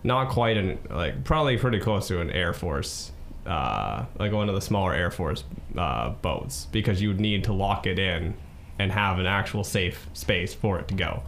not 0.03 0.31
quite 0.31 0.57
an 0.57 0.79
like 0.91 1.25
probably 1.25 1.57
pretty 1.57 1.79
close 1.81 2.09
to 2.09 2.21
an 2.21 2.31
air 2.31 2.53
force, 2.53 3.13
uh, 3.47 4.05
like 4.19 4.33
one 4.33 4.49
of 4.49 4.55
the 4.55 4.61
smaller 4.61 4.95
air 4.95 5.11
force 5.11 5.45
uh, 5.77 6.11
boats, 6.11 6.67
because 6.73 7.01
you 7.01 7.09
would 7.09 7.21
need 7.21 7.45
to 7.45 7.53
lock 7.53 7.87
it 7.87 7.99
in 7.99 8.35
and 8.79 8.93
have 8.93 9.19
an 9.19 9.27
actual 9.27 9.63
safe 9.63 10.09
space 10.15 10.55
for 10.55 10.79
it 10.79 10.89
to 10.89 10.95
go. 10.95 11.23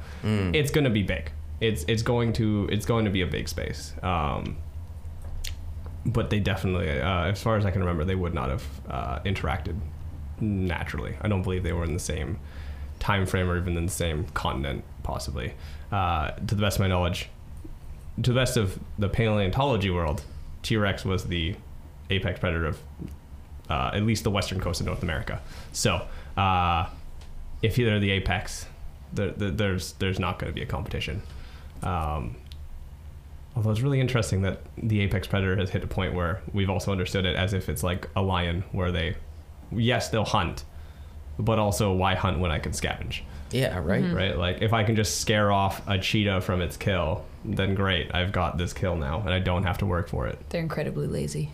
It's 0.54 0.70
going 0.70 0.84
to 0.84 0.90
be 0.90 1.02
big. 1.02 1.30
It's 1.60 1.84
it's 1.86 2.02
going 2.02 2.32
to 2.34 2.68
it's 2.72 2.86
going 2.86 3.04
to 3.04 3.10
be 3.10 3.22
a 3.22 3.26
big 3.26 3.48
space. 3.48 3.94
Um, 4.02 4.56
but 6.04 6.30
they 6.30 6.40
definitely, 6.40 6.90
uh, 7.00 7.26
as 7.26 7.40
far 7.40 7.56
as 7.56 7.64
I 7.64 7.70
can 7.70 7.80
remember, 7.80 8.04
they 8.04 8.16
would 8.16 8.34
not 8.34 8.50
have 8.50 8.64
uh, 8.90 9.20
interacted 9.20 9.78
naturally. 10.40 11.14
I 11.20 11.28
don't 11.28 11.42
believe 11.42 11.62
they 11.62 11.72
were 11.72 11.84
in 11.84 11.92
the 11.92 12.00
same 12.00 12.40
time 13.02 13.26
frame 13.26 13.50
or 13.50 13.58
even 13.58 13.76
in 13.76 13.84
the 13.86 13.92
same 13.92 14.24
continent, 14.28 14.84
possibly. 15.02 15.54
Uh, 15.90 16.30
to 16.30 16.54
the 16.54 16.62
best 16.62 16.76
of 16.76 16.80
my 16.80 16.86
knowledge, 16.86 17.28
to 18.22 18.32
the 18.32 18.38
best 18.38 18.56
of 18.56 18.78
the 18.98 19.08
paleontology 19.08 19.90
world, 19.90 20.22
T 20.62 20.76
Rex 20.76 21.04
was 21.04 21.24
the 21.24 21.56
apex 22.10 22.38
predator 22.38 22.66
of 22.66 22.78
uh, 23.68 23.90
at 23.92 24.02
least 24.04 24.22
the 24.22 24.30
western 24.30 24.60
coast 24.60 24.80
of 24.80 24.86
North 24.86 25.02
America. 25.02 25.40
So, 25.72 26.06
uh, 26.36 26.88
if 27.60 27.76
they're 27.76 27.98
the 27.98 28.12
apex, 28.12 28.66
there, 29.12 29.30
there, 29.30 29.50
there's 29.50 29.92
there's 29.94 30.20
not 30.20 30.38
going 30.38 30.52
to 30.52 30.54
be 30.54 30.62
a 30.62 30.66
competition. 30.66 31.22
Um, 31.82 32.36
Although 33.54 33.70
it's 33.70 33.82
really 33.82 34.00
interesting 34.00 34.40
that 34.42 34.60
the 34.78 35.00
apex 35.00 35.26
predator 35.26 35.56
has 35.56 35.68
hit 35.68 35.84
a 35.84 35.86
point 35.86 36.14
where 36.14 36.40
we've 36.54 36.70
also 36.70 36.90
understood 36.90 37.26
it 37.26 37.36
as 37.36 37.52
if 37.52 37.68
it's 37.68 37.82
like 37.82 38.08
a 38.16 38.22
lion, 38.22 38.64
where 38.72 38.90
they, 38.90 39.14
yes, 39.70 40.08
they'll 40.08 40.24
hunt, 40.24 40.64
but 41.38 41.58
also 41.58 41.92
why 41.92 42.14
hunt 42.14 42.38
when 42.38 42.50
I 42.50 42.58
can 42.58 42.72
scavenge, 42.72 43.20
Yeah, 43.50 43.78
right. 43.78 44.02
Mm-hmm. 44.02 44.14
right? 44.16 44.36
Like 44.36 44.62
if 44.62 44.72
I 44.72 44.84
can 44.84 44.96
just 44.96 45.20
scare 45.20 45.50
off 45.52 45.82
a 45.88 45.98
cheetah 45.98 46.40
from 46.42 46.60
its 46.60 46.76
kill, 46.76 47.24
then 47.44 47.74
great, 47.74 48.14
I've 48.14 48.32
got 48.32 48.58
this 48.58 48.72
kill 48.72 48.96
now, 48.96 49.20
and 49.20 49.30
I 49.30 49.38
don't 49.40 49.64
have 49.64 49.78
to 49.78 49.86
work 49.86 50.08
for 50.08 50.26
it. 50.26 50.38
They're 50.50 50.60
incredibly 50.60 51.06
lazy. 51.06 51.50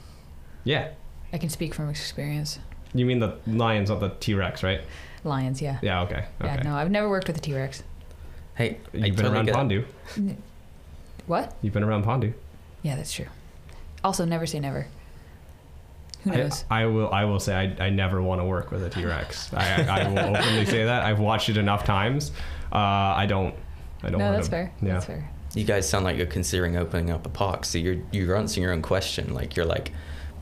Yeah, 0.65 0.89
I 1.33 1.39
can 1.39 1.49
speak 1.51 1.75
from 1.75 1.89
experience. 1.89 2.59
you 2.95 3.07
mean 3.07 3.21
the 3.21 3.37
lions, 3.47 3.89
not 3.91 4.01
the 4.01 4.11
T 4.21 4.35
Rex, 4.35 4.63
right? 4.63 4.81
Lions, 5.25 5.61
yeah. 5.63 5.79
Yeah, 5.83 6.03
okay, 6.03 6.25
okay. 6.41 6.55
Yeah, 6.57 6.63
no, 6.63 6.75
I've 6.77 6.91
never 6.91 7.09
worked 7.09 7.27
with 7.29 7.37
a 7.37 7.41
T 7.41 7.55
Rex. 7.55 7.83
Hey, 8.55 8.79
You've 8.93 9.03
been 9.03 9.15
totally 9.17 9.35
around 9.37 9.47
get 9.47 9.55
it. 9.55 9.87
Pondu. 10.17 10.37
What? 11.27 11.55
You've 11.63 11.73
been 11.75 11.85
around 11.85 12.05
Pondu. 12.05 12.33
Yeah, 12.83 12.97
that's 12.97 13.13
true. 13.13 13.27
Also, 14.03 14.25
never 14.25 14.47
say 14.47 14.61
never. 14.61 14.87
Who 16.29 16.35
I, 16.35 16.37
knows? 16.37 16.65
I 16.71 16.87
will. 16.87 17.11
I 17.11 17.25
will 17.25 17.41
say 17.41 17.55
I, 17.55 17.87
I 17.87 17.91
never 17.91 18.23
want 18.23 18.41
to 18.41 18.45
work 18.45 18.71
with 18.71 18.83
a 18.85 18.91
T 18.91 19.05
Rex. 19.05 19.53
I, 19.53 19.83
I 19.83 20.09
will 20.09 20.37
openly 20.37 20.67
say 20.67 20.85
that. 20.85 21.03
I've 21.03 21.21
watched 21.21 21.49
it 21.49 21.57
enough 21.57 21.85
times. 21.85 22.33
Uh, 22.73 22.77
I 22.77 23.27
don't. 23.27 23.55
I 24.03 24.11
don't. 24.11 24.19
no, 24.19 24.27
wanna, 24.27 24.37
that's 24.37 24.49
fair. 24.49 24.73
Yeah. 24.83 24.95
That's 24.95 25.07
fair. 25.07 25.31
You 25.55 25.65
guys 25.65 25.89
sound 25.89 26.05
like 26.05 26.17
you're 26.17 26.27
considering 26.27 26.77
opening 26.77 27.11
up 27.11 27.27
a 27.27 27.31
park. 27.31 27.65
So 27.65 27.79
you're 27.79 27.99
you're 28.13 28.37
answering 28.37 28.63
your 28.63 28.73
own 28.73 28.83
question. 28.83 29.35
Like 29.35 29.57
you're 29.57 29.67
like, 29.67 29.93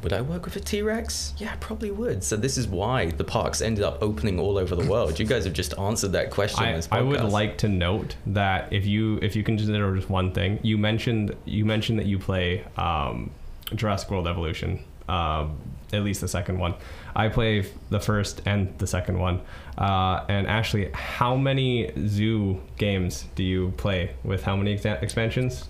would 0.03 0.13
I 0.13 0.21
work 0.21 0.45
with 0.45 0.57
a 0.57 0.61
T 0.61 0.83
Rex? 0.83 1.35
Yeah, 1.39 1.53
I 1.53 1.57
probably 1.57 1.91
would. 1.91 2.23
So 2.23 2.37
this 2.37 2.59
is 2.59 2.69
why 2.69 3.07
the 3.07 3.25
parks 3.25 3.61
ended 3.63 3.85
up 3.85 3.99
opening 4.03 4.39
all 4.39 4.59
over 4.59 4.77
the 4.77 4.89
world. 4.89 5.19
You 5.19 5.27
guys 5.27 5.45
have 5.45 5.55
just 5.55 5.77
answered 5.79 6.13
that 6.13 6.31
question. 6.31 6.65
I, 6.65 6.81
I 6.91 7.01
would 7.01 7.25
like 7.25 7.59
to 7.59 7.69
note 7.69 8.17
that 8.27 8.73
if 8.73 8.87
you 8.87 9.19
if 9.23 9.35
you 9.35 9.43
consider 9.43 9.95
just 9.97 10.11
one 10.11 10.33
thing, 10.33 10.59
you 10.63 10.77
mentioned 10.77 11.35
you 11.45 11.65
mentioned 11.65 11.99
that 11.99 12.07
you 12.07 12.19
play 12.19 12.65
um, 12.77 13.31
Jurassic 13.75 14.11
World 14.11 14.29
Evolution, 14.29 14.81
um, 15.09 15.59
at 15.93 16.03
least 16.03 16.21
the 16.21 16.29
second 16.29 16.59
one. 16.59 16.75
I 17.15 17.29
play 17.29 17.67
the 17.91 18.01
first 18.01 18.43
and 18.45 18.77
the 18.79 18.87
second 18.87 19.19
one. 19.19 19.41
Uh, 19.79 20.25
and 20.29 20.47
Ashley, 20.47 20.91
how 20.93 21.37
many 21.37 21.91
zoo 22.07 22.61
games 22.77 23.27
do 23.35 23.43
you 23.43 23.73
play 23.77 24.15
with 24.25 24.43
how 24.43 24.57
many 24.57 24.77
exa- 24.77 25.03
expansions? 25.03 25.69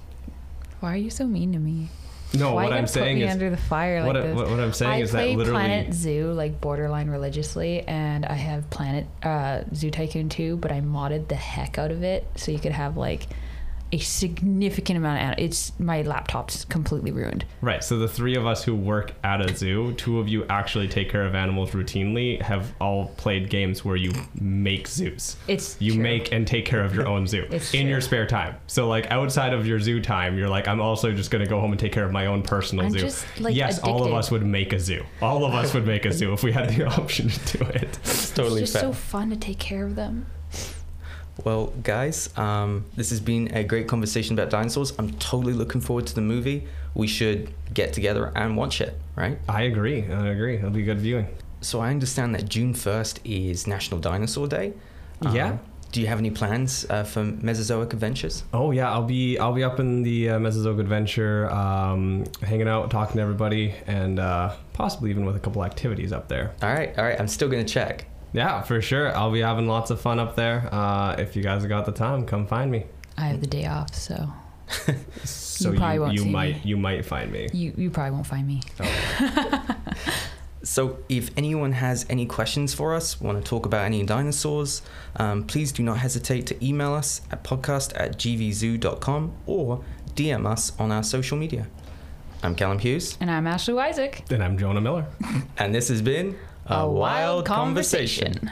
Why 0.80 0.94
are 0.94 0.96
you 0.96 1.10
so 1.10 1.26
mean 1.26 1.52
to 1.52 1.58
me? 1.58 1.88
No, 2.34 2.54
Why 2.54 2.64
what 2.64 2.72
I'm 2.72 2.86
saying 2.86 3.20
is 3.20 3.32
under 3.32 3.50
the 3.50 3.56
fire 3.56 4.04
like 4.04 4.16
I, 4.16 4.20
this? 4.20 4.36
what, 4.36 4.50
what 4.50 4.60
I'm 4.60 4.72
saying 4.72 4.92
I 4.92 5.00
is 5.00 5.12
that 5.12 5.18
play 5.18 5.36
literally 5.36 5.58
Planet 5.58 5.94
Zoo 5.94 6.32
like 6.32 6.60
borderline 6.60 7.08
religiously, 7.08 7.82
and 7.82 8.26
I 8.26 8.34
have 8.34 8.68
Planet 8.68 9.06
uh, 9.22 9.62
Zoo 9.74 9.90
Tycoon 9.90 10.28
2, 10.28 10.56
but 10.56 10.72
I 10.72 10.80
modded 10.80 11.28
the 11.28 11.36
heck 11.36 11.78
out 11.78 11.90
of 11.90 12.02
it 12.02 12.26
so 12.34 12.50
you 12.50 12.58
could 12.58 12.72
have 12.72 12.96
like 12.96 13.28
a 13.96 13.98
significant 14.04 14.96
amount 14.98 15.22
of. 15.22 15.28
An- 15.30 15.34
it's 15.44 15.72
my 15.78 16.02
laptop's 16.02 16.64
completely 16.66 17.10
ruined. 17.10 17.44
Right. 17.60 17.82
So 17.82 17.98
the 17.98 18.08
three 18.08 18.36
of 18.36 18.46
us 18.46 18.62
who 18.64 18.74
work 18.74 19.12
at 19.24 19.40
a 19.40 19.54
zoo, 19.56 19.92
two 19.94 20.18
of 20.18 20.28
you 20.28 20.44
actually 20.48 20.88
take 20.88 21.10
care 21.10 21.24
of 21.24 21.34
animals 21.34 21.70
routinely, 21.70 22.40
have 22.42 22.74
all 22.80 23.06
played 23.16 23.48
games 23.50 23.84
where 23.84 23.96
you 23.96 24.12
make 24.40 24.86
zoos. 24.88 25.36
It's 25.48 25.76
You 25.80 25.94
true. 25.94 26.02
make 26.02 26.32
and 26.32 26.46
take 26.46 26.66
care 26.66 26.84
of 26.84 26.94
your 26.94 27.06
own 27.06 27.26
zoo 27.26 27.46
It's 27.50 27.72
in 27.74 27.82
true. 27.82 27.90
your 27.90 28.00
spare 28.00 28.26
time. 28.26 28.56
So 28.66 28.88
like 28.88 29.10
outside 29.10 29.52
of 29.52 29.66
your 29.66 29.80
zoo 29.80 30.00
time, 30.00 30.36
you're 30.38 30.48
like, 30.48 30.68
I'm 30.68 30.80
also 30.80 31.12
just 31.12 31.30
gonna 31.30 31.46
go 31.46 31.60
home 31.60 31.72
and 31.72 31.80
take 31.80 31.92
care 31.92 32.04
of 32.04 32.12
my 32.12 32.26
own 32.26 32.42
personal 32.42 32.84
I'm 32.86 32.92
zoo. 32.92 32.98
just, 33.00 33.24
like, 33.40 33.54
yes, 33.54 33.78
all 33.80 34.04
of 34.04 34.12
us 34.12 34.30
would 34.30 34.44
make 34.44 34.72
a 34.72 34.78
zoo. 34.80 35.04
All 35.22 35.44
of 35.44 35.54
us 35.54 35.72
would 35.74 35.86
make 35.86 36.04
a 36.04 36.12
zoo 36.12 36.32
if 36.32 36.42
we 36.42 36.52
had 36.52 36.70
the 36.70 36.84
option 37.00 37.28
to 37.28 37.58
do 37.58 37.64
it. 37.64 37.98
It's 38.04 38.30
totally 38.30 38.62
it's 38.62 38.72
just 38.72 38.82
fair. 38.84 38.92
so 38.92 38.98
fun 38.98 39.30
to 39.30 39.36
take 39.36 39.58
care 39.58 39.84
of 39.84 39.94
them. 39.96 40.26
Well, 41.44 41.66
guys, 41.82 42.36
um, 42.38 42.84
this 42.96 43.10
has 43.10 43.20
been 43.20 43.54
a 43.54 43.62
great 43.62 43.88
conversation 43.88 44.38
about 44.38 44.50
dinosaurs. 44.50 44.92
I'm 44.98 45.12
totally 45.14 45.52
looking 45.52 45.80
forward 45.80 46.06
to 46.08 46.14
the 46.14 46.20
movie. 46.20 46.66
We 46.94 47.06
should 47.06 47.52
get 47.74 47.92
together 47.92 48.32
and 48.34 48.56
watch 48.56 48.80
it, 48.80 48.98
right? 49.16 49.38
I 49.48 49.62
agree. 49.62 50.04
I 50.10 50.28
agree. 50.28 50.56
It'll 50.56 50.70
be 50.70 50.82
good 50.82 51.00
viewing. 51.00 51.28
So 51.60 51.80
I 51.80 51.90
understand 51.90 52.34
that 52.34 52.48
June 52.48 52.74
1st 52.74 53.20
is 53.24 53.66
National 53.66 54.00
Dinosaur 54.00 54.46
Day. 54.46 54.72
Yeah. 55.32 55.50
Um, 55.50 55.60
do 55.92 56.00
you 56.00 56.08
have 56.08 56.18
any 56.18 56.30
plans 56.30 56.84
uh, 56.90 57.04
for 57.04 57.24
Mesozoic 57.24 57.92
Adventures? 57.92 58.44
Oh 58.52 58.70
yeah, 58.70 58.90
I'll 58.90 59.04
be 59.04 59.38
I'll 59.38 59.54
be 59.54 59.64
up 59.64 59.80
in 59.80 60.02
the 60.02 60.30
uh, 60.30 60.38
Mesozoic 60.38 60.78
Adventure, 60.78 61.50
um, 61.50 62.24
hanging 62.42 62.68
out, 62.68 62.90
talking 62.90 63.16
to 63.16 63.22
everybody, 63.22 63.74
and 63.86 64.18
uh, 64.18 64.54
possibly 64.74 65.10
even 65.10 65.24
with 65.24 65.36
a 65.36 65.40
couple 65.40 65.64
activities 65.64 66.12
up 66.12 66.28
there. 66.28 66.52
All 66.60 66.72
right, 66.72 66.96
all 66.98 67.04
right. 67.04 67.18
I'm 67.18 67.28
still 67.28 67.48
going 67.48 67.64
to 67.64 67.72
check. 67.72 68.06
Yeah, 68.32 68.62
for 68.62 68.80
sure. 68.82 69.16
I'll 69.16 69.32
be 69.32 69.40
having 69.40 69.66
lots 69.66 69.90
of 69.90 70.00
fun 70.00 70.18
up 70.18 70.36
there. 70.36 70.68
Uh, 70.72 71.14
if 71.18 71.36
you 71.36 71.42
guys 71.42 71.62
have 71.62 71.68
got 71.68 71.86
the 71.86 71.92
time, 71.92 72.26
come 72.26 72.46
find 72.46 72.70
me. 72.70 72.84
I 73.16 73.26
have 73.28 73.40
the 73.40 73.46
day 73.46 73.66
off, 73.66 73.94
so 73.94 74.30
So 75.24 75.70
You 75.72 75.78
probably 75.78 75.98
won't 76.00 76.12
you 76.12 76.18
see 76.18 76.30
might 76.30 76.56
me. 76.56 76.60
you 76.64 76.76
might 76.76 77.04
find 77.06 77.32
me. 77.32 77.48
you 77.52 77.72
you 77.76 77.90
probably 77.90 78.10
won't 78.12 78.26
find 78.26 78.46
me. 78.46 78.60
So, 80.62 80.98
if 81.08 81.30
anyone 81.36 81.70
has 81.72 82.04
any 82.10 82.26
questions 82.26 82.74
for 82.74 82.92
us, 82.92 83.20
want 83.20 83.38
to 83.38 83.48
talk 83.48 83.66
about 83.66 83.84
any 83.84 84.02
dinosaurs, 84.04 84.82
um, 85.14 85.44
please 85.44 85.70
do 85.70 85.84
not 85.84 85.98
hesitate 85.98 86.44
to 86.48 86.64
email 86.66 86.92
us 86.92 87.20
at 87.30 87.44
podcast 87.44 87.92
at 87.94 88.18
gvzoo.com 88.18 89.32
or 89.46 89.84
DM 90.16 90.44
us 90.44 90.72
on 90.80 90.90
our 90.90 91.04
social 91.04 91.38
media. 91.38 91.68
I'm 92.42 92.56
Calum 92.56 92.80
Hughes, 92.80 93.16
And 93.20 93.30
I'm 93.30 93.46
Ashley 93.46 93.78
Isaac. 93.78 94.24
And 94.28 94.42
I'm 94.42 94.58
Jonah 94.58 94.80
Miller. 94.80 95.06
and 95.56 95.72
this 95.72 95.86
has 95.88 96.02
been 96.02 96.36
A 96.68 96.88
Wild 96.88 97.44
Conversation. 97.46 98.50